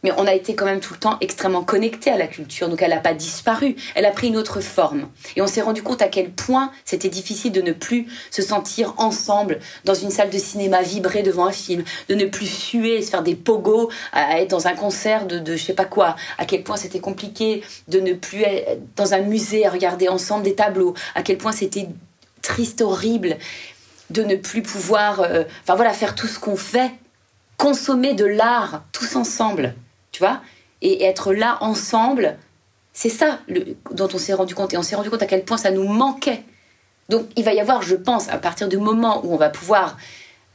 mais 0.03 0.13
on 0.17 0.27
a 0.27 0.35
été 0.35 0.55
quand 0.55 0.65
même 0.65 0.81
tout 0.81 0.95
le 0.95 0.99
temps 0.99 1.17
extrêmement 1.21 1.63
connecté 1.63 2.11
à 2.11 2.17
la 2.17 2.27
culture, 2.27 2.69
donc 2.69 2.83
elle 2.83 2.91
n'a 2.91 3.01
pas 3.01 3.15
disparu, 3.15 3.77
elle 3.95 4.07
a 4.07 4.11
pris 4.11 4.29
une 4.29 4.37
autre 4.37 4.61
forme. 4.61 5.09
Et 5.37 5.43
on 5.43 5.47
s'est 5.47 5.61
rendu 5.61 5.83
compte 5.83 6.03
à 6.03 6.09
quel 6.09 6.31
point 6.31 6.71
c'était 6.85 7.09
difficile 7.09 7.53
de 7.53 7.61
ne 7.61 7.73
plus 7.73 8.07
se 8.31 8.43
sentir 8.43 8.95
ensemble 8.97 9.61
dans 9.85 9.95
une 9.95 10.11
salle 10.11 10.31
de 10.31 10.39
cinéma, 10.39 10.83
vibrer 10.83 11.23
devant 11.23 11.47
un 11.47 11.53
film, 11.53 11.85
de 12.09 12.15
ne 12.15 12.25
plus 12.25 12.47
suer, 12.47 13.03
se 13.03 13.11
faire 13.11 13.23
des 13.23 13.35
pogos, 13.35 13.91
à 14.13 14.41
être 14.41 14.51
dans 14.51 14.67
un 14.67 14.75
concert 14.75 15.27
de, 15.27 15.39
de 15.39 15.57
je 15.57 15.65
sais 15.65 15.75
pas 15.75 15.85
quoi, 15.85 16.17
à 16.39 16.45
quel 16.45 16.63
point 16.63 16.77
c'était 16.77 17.01
compliqué 17.01 17.63
de 17.89 18.01
ne 18.01 18.13
plus 18.15 18.43
être 18.43 18.81
dans 18.97 19.15
un 19.15 19.21
musée 19.21 19.67
à 19.67 19.71
regarder 19.71 20.09
ensemble 20.09 20.45
des 20.45 20.55
tableaux, 20.55 20.95
à 21.15 21.23
quel 21.23 21.39
point 21.39 21.53
c'était 21.53 21.89
triste, 22.43 22.81
horrible 22.81 23.37
de 24.11 24.23
ne 24.25 24.35
plus 24.35 24.63
pouvoir, 24.63 25.21
euh, 25.21 25.45
enfin 25.63 25.77
voilà, 25.77 25.93
faire 25.93 26.15
tout 26.15 26.27
ce 26.27 26.39
qu'on 26.39 26.57
fait, 26.57 26.91
consommer 27.57 28.15
de 28.15 28.25
l'art 28.25 28.83
tous 28.93 29.17
ensemble 29.17 29.75
tu 30.13 30.21
vois? 30.21 30.41
Et 30.83 31.05
être 31.05 31.33
là 31.33 31.59
ensemble, 31.61 32.39
c'est 32.93 33.09
ça 33.11 33.41
dont 33.91 34.09
on 34.13 34.19
s'est 34.19 34.35
rendu 34.35 34.55
compte. 34.55 34.75
Et 34.75 34.79
on 34.79 34.83
s'est 34.83 34.97
rendu 34.97 35.11
compte 35.11 35.23
à 35.23 35.27
quel 35.27 35.45
point 35.45 35.57
ça 35.57 35.71
nous 35.71 35.87
manquait. 35.87 36.43
Donc 37.09 37.27
il 37.37 37.45
va 37.45 37.53
y 37.53 37.61
avoir, 37.61 37.83
je 37.83 37.97
pense, 37.97 38.29
à 38.29 38.39
partir 38.39 38.69
du 38.69 38.79
moment 38.79 39.25
où 39.25 39.33
on 39.33 39.37
va 39.37 39.51
pouvoir 39.51 39.97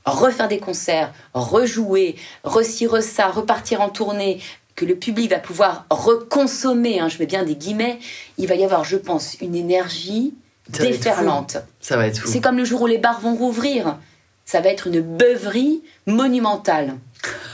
refaire 0.05 0.47
des 0.47 0.59
concerts, 0.59 1.13
rejouer, 1.33 2.15
recire 2.43 3.01
ça, 3.01 3.27
repartir 3.27 3.81
en 3.81 3.89
tournée, 3.89 4.39
que 4.75 4.85
le 4.85 4.95
public 4.95 5.31
va 5.31 5.39
pouvoir 5.39 5.85
reconsommer, 5.89 6.99
hein, 6.99 7.07
je 7.07 7.17
mets 7.17 7.25
bien 7.25 7.43
des 7.43 7.55
guillemets, 7.55 7.97
il 8.37 8.47
va 8.47 8.55
y 8.55 8.63
avoir, 8.63 8.83
je 8.83 8.97
pense, 8.97 9.37
une 9.41 9.55
énergie 9.55 10.33
déferlante. 10.69 11.57
Ça 11.79 11.95
va 11.95 12.07
être 12.07 12.19
fou. 12.19 12.27
C'est 12.27 12.41
comme 12.41 12.57
le 12.57 12.65
jour 12.65 12.81
où 12.81 12.87
les 12.87 12.97
bars 12.97 13.19
vont 13.21 13.35
rouvrir. 13.35 13.97
Ça 14.45 14.61
va 14.61 14.69
être 14.69 14.87
une 14.87 15.01
beuverie 15.01 15.81
monumentale. 16.05 16.95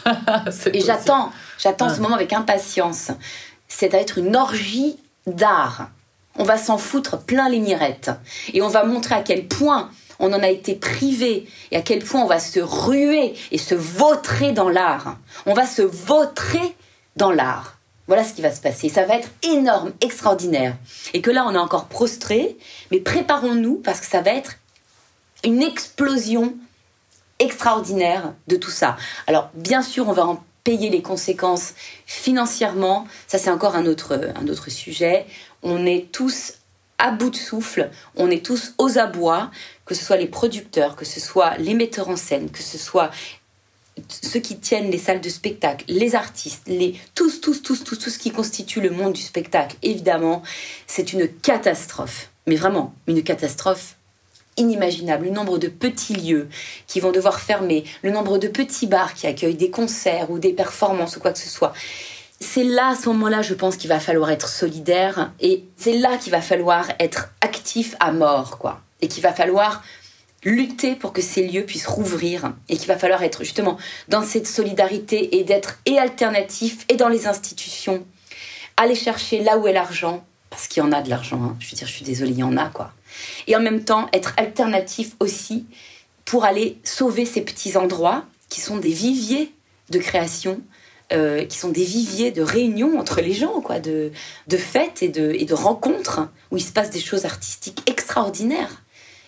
Et 0.73 0.81
j'attends, 0.81 1.31
j'attends 1.57 1.89
ce 1.89 1.95
ah. 1.97 2.01
moment 2.01 2.15
avec 2.15 2.33
impatience. 2.33 3.11
C'est 3.67 3.93
à 3.93 3.99
être 3.99 4.17
une 4.17 4.35
orgie 4.35 4.97
d'art. 5.27 5.89
On 6.37 6.43
va 6.43 6.57
s'en 6.57 6.77
foutre 6.77 7.19
plein 7.19 7.49
les 7.49 7.59
mirettes. 7.59 8.11
Et 8.53 8.61
on 8.61 8.69
va 8.69 8.83
montrer 8.83 9.15
à 9.15 9.21
quel 9.21 9.47
point 9.47 9.89
on 10.19 10.31
en 10.33 10.43
a 10.43 10.49
été 10.49 10.75
privé 10.75 11.47
et 11.71 11.77
à 11.77 11.81
quel 11.81 12.03
point 12.03 12.21
on 12.21 12.27
va 12.27 12.39
se 12.39 12.59
ruer 12.59 13.33
et 13.51 13.57
se 13.57 13.75
vautrer 13.75 14.51
dans 14.51 14.69
l'art. 14.69 15.17
On 15.45 15.53
va 15.53 15.65
se 15.65 15.81
vautrer 15.81 16.75
dans 17.15 17.31
l'art. 17.31 17.77
Voilà 18.07 18.23
ce 18.23 18.33
qui 18.33 18.41
va 18.41 18.51
se 18.51 18.61
passer. 18.61 18.89
Ça 18.89 19.05
va 19.05 19.15
être 19.15 19.29
énorme, 19.43 19.93
extraordinaire. 20.01 20.75
Et 21.13 21.21
que 21.21 21.31
là, 21.31 21.45
on 21.47 21.53
est 21.53 21.59
encore 21.59 21.85
prostré, 21.85 22.57
mais 22.91 22.99
préparons-nous 22.99 23.75
parce 23.75 23.99
que 23.99 24.05
ça 24.05 24.21
va 24.21 24.31
être 24.31 24.53
une 25.43 25.61
explosion 25.61 26.55
extraordinaire 27.41 28.33
de 28.47 28.55
tout 28.55 28.69
ça. 28.69 28.95
Alors, 29.27 29.49
bien 29.53 29.81
sûr, 29.81 30.07
on 30.07 30.13
va 30.13 30.25
en 30.25 30.43
payer 30.63 30.89
les 30.89 31.01
conséquences 31.01 31.73
financièrement. 32.05 33.07
Ça, 33.27 33.37
c'est 33.37 33.49
encore 33.49 33.75
un 33.75 33.85
autre, 33.85 34.31
un 34.35 34.47
autre 34.47 34.69
sujet. 34.69 35.25
On 35.63 35.85
est 35.85 36.11
tous 36.11 36.53
à 36.99 37.09
bout 37.09 37.31
de 37.31 37.35
souffle, 37.35 37.89
on 38.15 38.29
est 38.29 38.45
tous 38.45 38.75
aux 38.77 38.99
abois, 38.99 39.49
que 39.85 39.95
ce 39.95 40.05
soit 40.05 40.17
les 40.17 40.27
producteurs, 40.27 40.95
que 40.95 41.03
ce 41.03 41.19
soit 41.19 41.57
les 41.57 41.73
metteurs 41.73 42.09
en 42.09 42.15
scène, 42.15 42.51
que 42.51 42.61
ce 42.61 42.77
soit 42.77 43.09
ceux 44.07 44.39
qui 44.39 44.59
tiennent 44.59 44.91
les 44.91 44.99
salles 44.99 45.19
de 45.19 45.29
spectacle, 45.29 45.83
les 45.87 46.13
artistes, 46.13 46.67
les 46.67 46.99
tous, 47.15 47.41
tous, 47.41 47.63
tous, 47.63 47.83
tous, 47.83 47.97
tout 47.97 48.09
ce 48.11 48.19
qui 48.19 48.31
constitue 48.31 48.81
le 48.81 48.91
monde 48.91 49.13
du 49.13 49.21
spectacle. 49.21 49.77
Évidemment, 49.81 50.43
c'est 50.85 51.11
une 51.11 51.27
catastrophe, 51.27 52.29
mais 52.45 52.55
vraiment 52.55 52.93
une 53.07 53.23
catastrophe 53.23 53.95
inimaginable, 54.57 55.25
le 55.25 55.31
nombre 55.31 55.57
de 55.57 55.67
petits 55.67 56.15
lieux 56.15 56.49
qui 56.87 56.99
vont 56.99 57.11
devoir 57.11 57.39
fermer, 57.39 57.83
le 58.03 58.11
nombre 58.11 58.37
de 58.37 58.47
petits 58.47 58.87
bars 58.87 59.13
qui 59.13 59.27
accueillent 59.27 59.55
des 59.55 59.71
concerts 59.71 60.29
ou 60.29 60.39
des 60.39 60.53
performances 60.53 61.17
ou 61.17 61.19
quoi 61.19 61.31
que 61.31 61.39
ce 61.39 61.49
soit. 61.49 61.73
C'est 62.39 62.63
là, 62.63 62.89
à 62.89 62.95
ce 62.95 63.07
moment-là, 63.09 63.41
je 63.41 63.53
pense 63.53 63.77
qu'il 63.77 63.89
va 63.89 63.99
falloir 63.99 64.31
être 64.31 64.49
solidaire 64.49 65.31
et 65.39 65.63
c'est 65.77 65.97
là 65.97 66.17
qu'il 66.17 66.31
va 66.31 66.41
falloir 66.41 66.87
être 66.99 67.29
actif 67.41 67.95
à 67.99 68.11
mort, 68.11 68.57
quoi. 68.57 68.81
Et 69.01 69.07
qu'il 69.07 69.21
va 69.23 69.31
falloir 69.31 69.83
lutter 70.43 70.95
pour 70.95 71.13
que 71.13 71.21
ces 71.21 71.47
lieux 71.47 71.65
puissent 71.65 71.87
rouvrir 71.87 72.53
et 72.67 72.77
qu'il 72.77 72.87
va 72.87 72.97
falloir 72.97 73.21
être 73.23 73.43
justement 73.43 73.77
dans 74.07 74.23
cette 74.23 74.47
solidarité 74.47 75.37
et 75.37 75.43
d'être 75.43 75.79
et 75.85 75.99
alternatif 75.99 76.85
et 76.89 76.95
dans 76.95 77.09
les 77.09 77.27
institutions, 77.27 78.05
aller 78.77 78.95
chercher 78.95 79.43
là 79.43 79.57
où 79.57 79.67
est 79.67 79.73
l'argent, 79.73 80.23
parce 80.49 80.67
qu'il 80.67 80.81
y 80.81 80.85
en 80.85 80.91
a 80.91 81.01
de 81.01 81.09
l'argent, 81.09 81.41
hein. 81.43 81.55
je 81.59 81.69
veux 81.69 81.77
dire, 81.77 81.87
je 81.87 81.93
suis 81.93 82.05
désolée, 82.05 82.31
il 82.31 82.39
y 82.39 82.43
en 82.43 82.57
a 82.57 82.67
quoi. 82.69 82.91
Et 83.47 83.55
en 83.55 83.61
même 83.61 83.83
temps, 83.83 84.07
être 84.13 84.33
alternatif 84.37 85.15
aussi 85.19 85.65
pour 86.25 86.45
aller 86.45 86.77
sauver 86.83 87.25
ces 87.25 87.41
petits 87.41 87.77
endroits 87.77 88.25
qui 88.49 88.61
sont 88.61 88.77
des 88.77 88.91
viviers 88.91 89.53
de 89.89 89.99
création, 89.99 90.61
euh, 91.11 91.45
qui 91.45 91.57
sont 91.57 91.69
des 91.69 91.83
viviers 91.83 92.31
de 92.31 92.41
réunion 92.41 92.99
entre 92.99 93.21
les 93.21 93.33
gens, 93.33 93.59
quoi, 93.61 93.79
de, 93.79 94.11
de 94.47 94.57
fêtes 94.57 95.03
et 95.03 95.09
de, 95.09 95.31
et 95.33 95.45
de 95.45 95.53
rencontres 95.53 96.29
où 96.51 96.57
il 96.57 96.63
se 96.63 96.71
passe 96.71 96.89
des 96.89 97.01
choses 97.01 97.25
artistiques 97.25 97.81
extraordinaires 97.89 98.81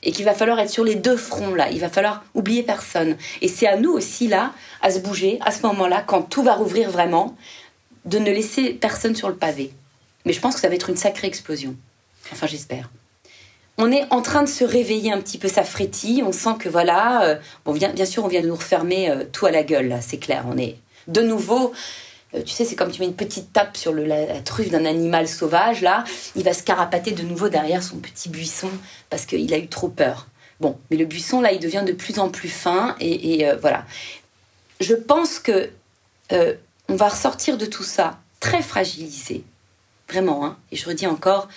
et 0.04 0.12
qu'il 0.12 0.26
va 0.26 0.34
falloir 0.34 0.60
être 0.60 0.70
sur 0.70 0.84
les 0.84 0.96
deux 0.96 1.18
fronts 1.18 1.56
là. 1.56 1.70
Il 1.72 1.80
va 1.80 1.90
falloir 1.90 2.24
oublier 2.34 2.64
personne. 2.64 3.18
Et 3.42 3.48
c'est 3.48 3.68
à 3.68 3.78
nous 3.78 3.92
aussi 3.92 4.28
là, 4.28 4.54
à 4.82 4.92
se 4.92 5.00
bouger 5.00 5.40
à 5.42 5.52
ce 5.52 5.66
moment-là, 5.66 6.04
quand 6.06 6.22
tout 6.24 6.44
va 6.44 6.54
rouvrir 6.54 6.90
vraiment, 6.90 7.36
de 8.06 8.20
ne 8.20 8.32
laisser 8.32 8.74
personne 8.74 9.16
sur 9.16 9.30
le 9.30 9.36
pavé. 9.36 9.72
Mais 10.26 10.34
je 10.34 10.40
pense 10.40 10.56
que 10.56 10.62
ça 10.62 10.70
va 10.70 10.76
être 10.76 10.90
une 10.90 10.98
sacrée 10.98 11.28
explosion. 11.28 11.76
Enfin, 12.32 12.48
j'espère. 12.48 12.90
On 13.78 13.92
est 13.92 14.06
en 14.12 14.22
train 14.22 14.44
de 14.44 14.50
se 14.50 14.64
réveiller 14.64 15.12
un 15.12 15.20
petit 15.20 15.38
peu, 15.38 15.48
ça 15.48 15.64
frétille. 15.64 16.24
On 16.24 16.32
sent 16.32 16.56
que 16.60 16.70
voilà, 16.70 17.24
euh, 17.24 17.36
bon, 17.66 17.74
bien, 17.74 17.90
bien 17.90 18.06
sûr, 18.06 18.24
on 18.24 18.28
vient 18.28 18.42
de 18.42 18.48
nous 18.48 18.56
refermer 18.56 19.10
euh, 19.10 19.24
tout 19.32 19.46
à 19.46 19.52
la 19.52 19.64
gueule, 19.64 19.88
là, 19.88 20.02
c'est 20.02 20.18
clair. 20.18 20.46
On 20.48 20.58
est 20.58 20.78
de 21.08 21.22
nouveau 21.22 21.74
euh, 22.36 22.42
tu 22.42 22.54
sais, 22.54 22.66
c'est 22.66 22.76
comme 22.76 22.92
tu 22.92 23.02
mets 23.02 23.08
une 23.08 23.16
petite 23.16 23.54
tape 23.54 23.78
sur 23.78 23.94
la, 23.94 24.42
truffe 24.42 24.70
d'un 24.70 24.86
animal 24.86 25.28
sauvage, 25.28 25.82
là, 25.82 26.04
il 26.36 26.44
va 26.44 26.54
se 26.54 26.64
carapater 26.64 27.12
de 27.12 27.24
nouveau 27.24 27.50
derrière 27.50 27.84
son 27.84 27.98
petit 27.98 28.30
buisson 28.30 28.70
parce 29.10 29.26
qu'il 29.26 29.54
a 29.54 29.58
eu 29.58 29.68
trop 29.68 29.90
peur. 29.90 30.28
Bon, 30.60 30.78
mais 30.90 30.98
le 30.98 31.06
buisson, 31.06 31.42
là, 31.42 31.52
il 31.52 31.60
devient 31.60 31.84
de 31.86 31.94
plus 31.94 32.20
en 32.20 32.30
plus 32.30 32.50
fin 32.50 32.96
et, 33.00 33.48
euh, 33.48 33.56
voilà. 33.58 33.86
Je 34.80 34.96
pense 34.96 35.40
que 35.40 35.70
euh, 36.32 36.54
on 36.90 36.96
va 36.96 37.10
ressortir 37.10 37.58
de 37.58 37.66
tout 37.66 37.84
ça 37.84 38.20
très 38.40 38.62
fragilisé, 38.62 39.44
vraiment, 40.10 40.46
hein, 40.46 40.58
et 40.72 40.76
je 40.76 40.86
redis 40.88 41.08
encore, 41.08 41.48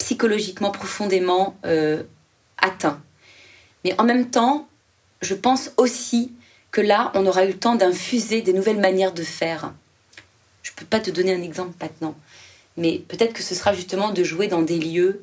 psychologiquement 0.00 0.72
profondément 0.72 1.56
atteint. 2.58 3.00
Mais 3.84 3.94
en 3.98 4.04
même 4.04 4.30
temps, 4.30 4.66
je 5.22 5.34
pense 5.34 5.70
aussi 5.76 6.32
que 6.72 6.80
là, 6.80 7.12
on 7.14 7.24
aura 7.26 7.44
eu 7.44 7.48
le 7.48 7.58
temps 7.58 7.76
d'infuser 7.76 8.42
des 8.42 8.52
nouvelles 8.52 8.80
manières 8.80 9.12
de 9.12 9.22
faire 9.22 9.72
je 10.62 10.72
peux 10.72 10.84
pas 10.84 11.00
te 11.00 11.10
donner 11.10 11.34
un 11.34 11.42
exemple 11.42 11.74
maintenant. 11.80 12.14
Mais 12.76 12.98
peut-être 13.08 13.32
que 13.32 13.42
ce 13.42 13.54
sera 13.54 13.72
justement 13.72 14.10
de 14.10 14.24
jouer 14.24 14.46
dans 14.46 14.62
des 14.62 14.78
lieux 14.78 15.22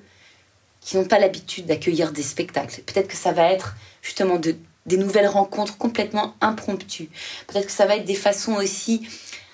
qui 0.82 0.98
n'ont 0.98 1.06
pas 1.06 1.20
l'habitude 1.20 1.66
d'accueillir 1.66 2.12
des 2.12 2.24
spectacles. 2.24 2.82
Peut-être 2.82 3.08
que 3.08 3.16
ça 3.16 3.32
va 3.32 3.52
être 3.52 3.76
justement 4.02 4.38
de, 4.38 4.56
des 4.86 4.98
nouvelles 4.98 5.28
rencontres 5.28 5.78
complètement 5.78 6.36
impromptues. 6.42 7.10
Peut-être 7.48 7.66
que 7.66 7.72
ça 7.72 7.86
va 7.86 7.98
être 7.98 8.06
des 8.06 8.16
façons 8.16 8.56
aussi 8.56 9.08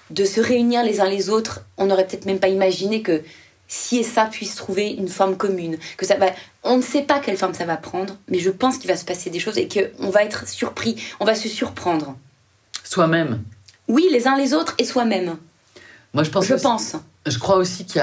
de 0.09 0.25
se 0.25 0.41
réunir 0.41 0.83
les 0.83 0.99
uns 0.99 1.09
les 1.09 1.29
autres. 1.29 1.65
On 1.77 1.85
n'aurait 1.85 2.05
peut-être 2.05 2.25
même 2.25 2.39
pas 2.39 2.49
imaginé 2.49 3.01
que 3.01 3.23
si 3.73 3.97
et 3.97 4.03
ça 4.03 4.25
puisse 4.25 4.55
trouver 4.55 4.89
une 4.91 5.07
forme 5.07 5.35
commune. 5.35 5.77
Que 5.97 6.05
ça 6.05 6.15
va, 6.15 6.27
on 6.63 6.77
ne 6.77 6.81
sait 6.81 7.01
pas 7.01 7.19
quelle 7.19 7.37
forme 7.37 7.53
ça 7.53 7.65
va 7.65 7.75
prendre, 7.75 8.15
mais 8.27 8.39
je 8.39 8.51
pense 8.51 8.77
qu'il 8.77 8.87
va 8.87 8.95
se 8.95 9.03
passer 9.03 9.29
des 9.29 9.39
choses 9.39 9.57
et 9.57 9.67
qu'on 9.67 10.09
va 10.09 10.23
être 10.23 10.47
surpris, 10.47 10.95
on 11.19 11.25
va 11.25 11.33
se 11.33 11.49
surprendre. 11.49 12.15
Soi-même. 12.83 13.41
Oui, 13.87 14.07
les 14.11 14.27
uns 14.27 14.37
les 14.37 14.53
autres 14.53 14.75
et 14.77 14.85
soi-même. 14.85 15.37
Moi, 16.13 16.23
je 16.23 16.29
pense. 16.29 16.45
Je 16.45 16.53
pense. 16.53 16.95
Je 17.25 17.39
crois 17.39 17.55
aussi 17.55 17.85
qu'il 17.85 18.01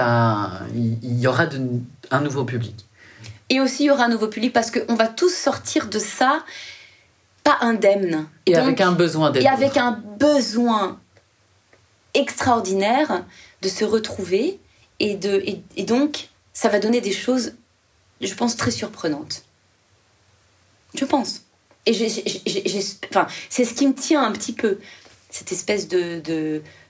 y, 0.74 1.20
y, 1.20 1.26
aura 1.26 1.46
un 2.10 2.20
nouveau 2.20 2.44
public. 2.44 2.86
Et 3.48 3.60
aussi, 3.60 3.84
il 3.84 3.86
y 3.86 3.90
aura 3.90 4.04
un 4.04 4.08
nouveau 4.08 4.28
public 4.28 4.52
parce 4.52 4.70
qu'on 4.70 4.94
va 4.94 5.06
tous 5.06 5.32
sortir 5.32 5.88
de 5.88 5.98
ça 5.98 6.42
pas 7.44 7.58
indemne. 7.60 8.26
Et, 8.46 8.56
avec 8.56 8.80
un 8.80 8.92
besoin 8.92 9.30
d'être. 9.30 9.44
Et 9.44 9.48
avec 9.48 9.76
un 9.76 9.92
besoin 10.18 10.98
extraordinaire 12.14 13.22
de 13.62 13.68
se 13.68 13.84
retrouver. 13.84 14.58
Et, 15.00 15.16
de, 15.16 15.42
et, 15.76 15.82
donc, 15.84 16.28
ça 16.52 16.68
va 16.68 16.78
donner 16.78 17.00
des 17.00 17.12
choses, 17.12 17.54
je 18.20 18.34
pense, 18.34 18.56
très 18.56 18.70
surprenantes. 18.70 19.42
Je 20.94 21.04
pense. 21.04 21.42
Et 21.86 21.96
enfin, 23.10 23.26
c'est 23.48 23.64
ce 23.64 23.72
qui 23.72 23.86
me 23.86 23.94
tient 23.94 24.22
un 24.22 24.32
petit 24.32 24.52
peu 24.52 24.78
cette 25.30 25.52
espèce 25.52 25.88
de, 25.88 26.20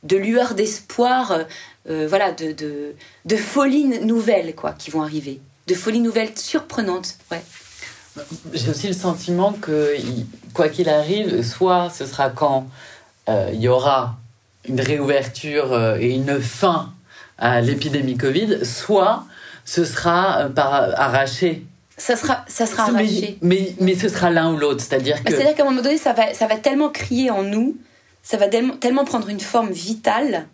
de, 0.03 0.16
lueur 0.16 0.55
d'espoir, 0.55 1.31
euh, 1.31 1.44
euh, 1.88 2.07
voilà, 2.09 2.33
de, 2.33 2.53
de, 2.53 2.94
de 3.27 3.37
folie 3.37 3.85
nouvelles 3.85 4.55
quoi, 4.55 4.73
qui 4.73 4.90
vont 4.90 5.03
arriver. 5.03 5.40
De 5.66 5.75
folie 5.75 6.01
nouvelles 6.01 6.37
surprenantes, 6.37 7.16
ouais. 7.31 7.42
J'ai 8.53 8.70
aussi 8.70 8.88
le 8.88 8.94
sentiment 8.94 9.53
que, 9.53 9.94
quoi 10.53 10.68
qu'il 10.68 10.88
arrive, 10.88 11.46
soit 11.46 11.90
ce 11.90 12.07
sera 12.07 12.31
quand 12.31 12.66
euh, 13.29 13.51
il 13.53 13.61
y 13.61 13.68
aura 13.68 14.18
une 14.64 14.81
réouverture 14.81 15.96
et 16.01 16.11
une 16.11 16.40
fin 16.40 16.92
à 17.40 17.61
l'épidémie 17.61 18.16
Covid, 18.16 18.64
soit 18.64 19.24
ce 19.64 19.85
sera 19.85 20.48
par 20.55 20.72
arraché 21.00 21.64
ça 21.96 22.16
sera, 22.16 22.46
ça 22.48 22.64
sera 22.64 22.85
arraché. 22.85 23.37
Mais, 23.42 23.74
mais, 23.79 23.94
ce 23.94 24.09
sera 24.09 24.31
l'un 24.31 24.55
ou 24.55 24.57
l'autre, 24.57 24.81
c'est-à-dire 24.81 25.22
que. 25.22 25.35
C'est-à-dire 25.35 25.55
qu'à 25.55 25.64
un 25.64 25.66
moment 25.66 25.83
donné, 25.83 25.98
ça 25.98 26.14
va, 26.14 26.33
ça 26.33 26.46
va 26.46 26.57
tellement 26.57 26.88
crier 26.88 27.31
en 27.31 27.42
nous 27.42 27.76
ça 28.22 28.37
va 28.37 28.48
tellement 28.48 29.05
prendre 29.05 29.29
une 29.29 29.40
forme 29.40 29.70
vitale. 29.70 30.46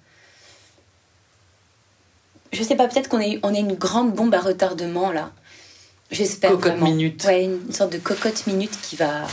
Je 2.52 2.62
sais 2.62 2.76
pas, 2.76 2.88
peut-être 2.88 3.08
qu'on 3.08 3.20
est, 3.20 3.38
on 3.42 3.52
est 3.52 3.60
une 3.60 3.74
grande 3.74 4.14
bombe 4.14 4.34
à 4.34 4.40
retardement 4.40 5.12
là. 5.12 5.32
J'espère 6.10 6.52
cocotte 6.52 6.80
minute. 6.80 7.24
Ouais, 7.24 7.44
une 7.44 7.72
sorte 7.72 7.92
de 7.92 7.98
cocotte 7.98 8.46
minute 8.46 8.78
qui 8.80 8.94
va 8.94 9.26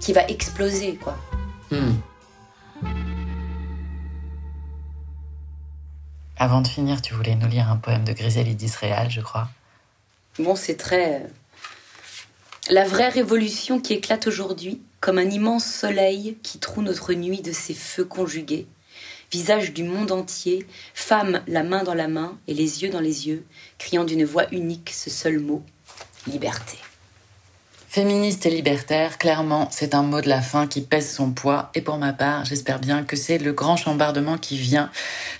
qui 0.00 0.14
va 0.14 0.26
exploser 0.28 0.94
quoi. 0.94 1.16
Hmm. 1.70 1.92
Avant 6.40 6.62
de 6.62 6.68
finir, 6.68 7.02
tu 7.02 7.12
voulais 7.12 7.34
nous 7.34 7.48
lire 7.48 7.68
un 7.68 7.76
poème 7.76 8.02
de 8.02 8.14
Griselide 8.14 8.56
d'Israël, 8.56 9.10
je 9.10 9.20
crois. 9.20 9.50
Bon, 10.38 10.56
c'est 10.56 10.76
très 10.76 11.26
la 12.70 12.84
vraie 12.84 13.10
révolution 13.10 13.78
qui 13.78 13.92
éclate 13.92 14.26
aujourd'hui 14.26 14.80
comme 15.00 15.18
un 15.18 15.28
immense 15.28 15.66
soleil 15.66 16.38
qui 16.42 16.58
troue 16.58 16.80
notre 16.80 17.12
nuit 17.12 17.42
de 17.42 17.52
ses 17.52 17.74
feux 17.74 18.06
conjugués. 18.06 18.66
Visage 19.30 19.74
du 19.74 19.84
monde 19.84 20.12
entier, 20.12 20.66
femme 20.94 21.42
la 21.46 21.62
main 21.62 21.84
dans 21.84 21.94
la 21.94 22.08
main 22.08 22.38
et 22.48 22.54
les 22.54 22.82
yeux 22.82 22.90
dans 22.90 23.00
les 23.00 23.28
yeux, 23.28 23.44
criant 23.76 24.04
d'une 24.04 24.24
voix 24.24 24.46
unique 24.50 24.90
ce 24.94 25.10
seul 25.10 25.40
mot 25.40 25.62
liberté. 26.26 26.78
Féministe 27.92 28.46
et 28.46 28.50
libertaire, 28.50 29.18
clairement, 29.18 29.66
c'est 29.72 29.96
un 29.96 30.04
mot 30.04 30.20
de 30.20 30.28
la 30.28 30.40
fin 30.40 30.68
qui 30.68 30.80
pèse 30.80 31.12
son 31.12 31.32
poids. 31.32 31.70
Et 31.74 31.80
pour 31.80 31.98
ma 31.98 32.12
part, 32.12 32.44
j'espère 32.44 32.78
bien 32.78 33.02
que 33.02 33.16
c'est 33.16 33.36
le 33.36 33.52
grand 33.52 33.76
chambardement 33.76 34.38
qui 34.38 34.56
vient. 34.56 34.90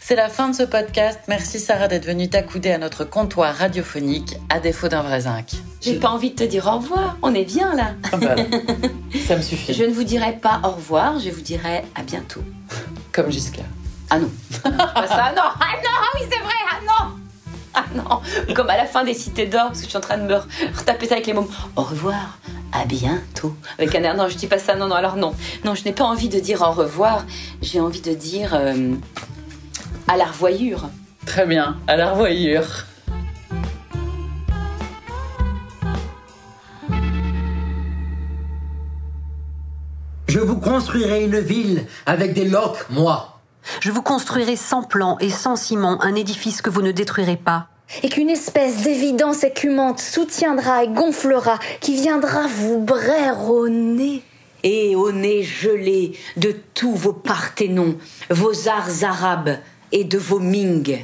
C'est 0.00 0.16
la 0.16 0.28
fin 0.28 0.48
de 0.48 0.56
ce 0.56 0.64
podcast. 0.64 1.20
Merci 1.28 1.60
Sarah 1.60 1.86
d'être 1.86 2.06
venue 2.06 2.28
t'accouder 2.28 2.72
à 2.72 2.78
notre 2.78 3.04
comptoir 3.04 3.54
radiophonique, 3.54 4.36
à 4.48 4.58
défaut 4.58 4.88
d'un 4.88 5.02
vrai 5.02 5.20
zinc. 5.20 5.52
J'ai 5.80 6.00
pas 6.00 6.08
envie 6.08 6.30
de 6.30 6.34
te 6.34 6.42
dire 6.42 6.66
au 6.66 6.78
revoir. 6.78 7.18
On 7.22 7.32
est 7.36 7.44
bien 7.44 7.72
là. 7.76 7.92
Ah, 8.10 8.18
Ça 9.28 9.36
me 9.36 9.42
suffit. 9.42 9.72
Je 9.72 9.84
ne 9.84 9.92
vous 9.92 10.02
dirai 10.02 10.32
pas 10.32 10.60
au 10.64 10.70
revoir, 10.70 11.20
je 11.20 11.30
vous 11.30 11.42
dirai 11.42 11.84
à 11.94 12.02
bientôt. 12.02 12.42
Comme 13.12 13.30
jusqu'à. 13.30 13.62
Ah 14.10 14.18
non. 14.18 14.28
pas 14.64 14.70
ça, 15.06 15.32
non. 15.36 15.42
Ah 15.44 15.76
non, 15.84 15.90
ah 16.00 16.08
oui, 16.16 16.22
c'est 16.28 16.40
vrai, 16.40 16.54
ah 16.68 16.80
non. 16.84 17.29
Ah 17.74 17.84
non, 17.94 18.20
comme 18.54 18.68
à 18.68 18.76
la 18.76 18.86
fin 18.86 19.04
des 19.04 19.14
Cités 19.14 19.46
d'Or, 19.46 19.68
parce 19.68 19.78
que 19.78 19.84
je 19.84 19.90
suis 19.90 19.96
en 19.96 20.00
train 20.00 20.18
de 20.18 20.24
me 20.24 20.34
retaper 20.76 21.06
ça 21.06 21.14
avec 21.14 21.26
les 21.26 21.32
mots. 21.32 21.48
Au 21.76 21.82
revoir, 21.82 22.38
à 22.72 22.84
bientôt. 22.84 23.54
Avec 23.78 23.94
un 23.94 24.02
air, 24.02 24.16
non, 24.16 24.28
je 24.28 24.36
dis 24.36 24.48
pas 24.48 24.58
ça, 24.58 24.74
non, 24.74 24.88
non, 24.88 24.96
alors 24.96 25.16
non. 25.16 25.34
Non, 25.64 25.74
je 25.74 25.84
n'ai 25.84 25.92
pas 25.92 26.04
envie 26.04 26.28
de 26.28 26.40
dire 26.40 26.62
au 26.62 26.72
revoir, 26.72 27.24
j'ai 27.62 27.80
envie 27.80 28.00
de 28.00 28.12
dire 28.12 28.54
euh, 28.54 28.94
à 30.08 30.16
la 30.16 30.24
revoyure. 30.24 30.88
Très 31.26 31.46
bien, 31.46 31.78
à 31.86 31.96
la 31.96 32.10
revoyure. 32.10 32.86
Je 40.26 40.38
vous 40.38 40.58
construirai 40.58 41.24
une 41.24 41.40
ville 41.40 41.86
avec 42.06 42.34
des 42.34 42.48
loques, 42.48 42.86
moi. 42.90 43.39
Je 43.80 43.90
vous 43.90 44.02
construirai 44.02 44.56
sans 44.56 44.82
plan 44.82 45.16
et 45.20 45.30
sans 45.30 45.56
ciment 45.56 46.02
un 46.02 46.14
édifice 46.14 46.62
que 46.62 46.70
vous 46.70 46.82
ne 46.82 46.92
détruirez 46.92 47.36
pas. 47.36 47.68
Et 48.02 48.08
qu'une 48.08 48.30
espèce 48.30 48.82
d'évidence 48.82 49.44
écumante 49.44 50.00
soutiendra 50.00 50.84
et 50.84 50.88
gonflera, 50.88 51.58
qui 51.80 51.94
viendra 51.94 52.46
vous 52.46 52.78
braire 52.78 53.50
au 53.50 53.68
nez. 53.68 54.22
Et 54.62 54.94
au 54.94 55.10
nez 55.10 55.42
gelé 55.42 56.12
de 56.36 56.54
tous 56.74 56.94
vos 56.94 57.12
parthénons, 57.12 57.96
vos 58.28 58.68
arts 58.68 59.04
arabes 59.04 59.56
et 59.92 60.04
de 60.04 60.18
vos 60.18 60.38
Ming. 60.38 60.98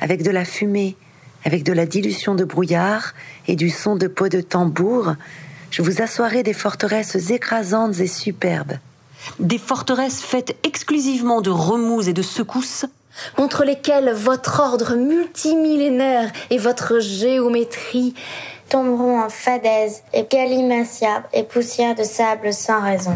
Avec 0.00 0.22
de 0.22 0.30
la 0.30 0.44
fumée, 0.44 0.96
avec 1.44 1.64
de 1.64 1.72
la 1.72 1.86
dilution 1.86 2.34
de 2.34 2.44
brouillard 2.44 3.14
et 3.46 3.56
du 3.56 3.70
son 3.70 3.96
de 3.96 4.06
peau 4.06 4.28
de 4.28 4.40
tambour, 4.40 5.14
je 5.70 5.82
vous 5.82 6.02
assoirai 6.02 6.42
des 6.42 6.52
forteresses 6.52 7.30
écrasantes 7.30 7.98
et 8.00 8.06
superbes 8.06 8.78
des 9.38 9.58
forteresses 9.58 10.20
faites 10.20 10.56
exclusivement 10.64 11.40
de 11.40 11.50
remous 11.50 12.08
et 12.08 12.12
de 12.12 12.22
secousses, 12.22 12.86
contre 13.36 13.64
lesquels 13.64 14.12
votre 14.12 14.60
ordre 14.60 14.94
multimillénaire 14.94 16.30
et 16.50 16.58
votre 16.58 17.00
géométrie 17.00 18.14
tomberont 18.68 19.20
en 19.20 19.28
fadaise 19.28 20.02
et 20.12 20.26
galimatia 20.30 21.24
et 21.32 21.42
poussière 21.42 21.94
de 21.94 22.04
sable 22.04 22.52
sans 22.52 22.80
raison. 22.82 23.14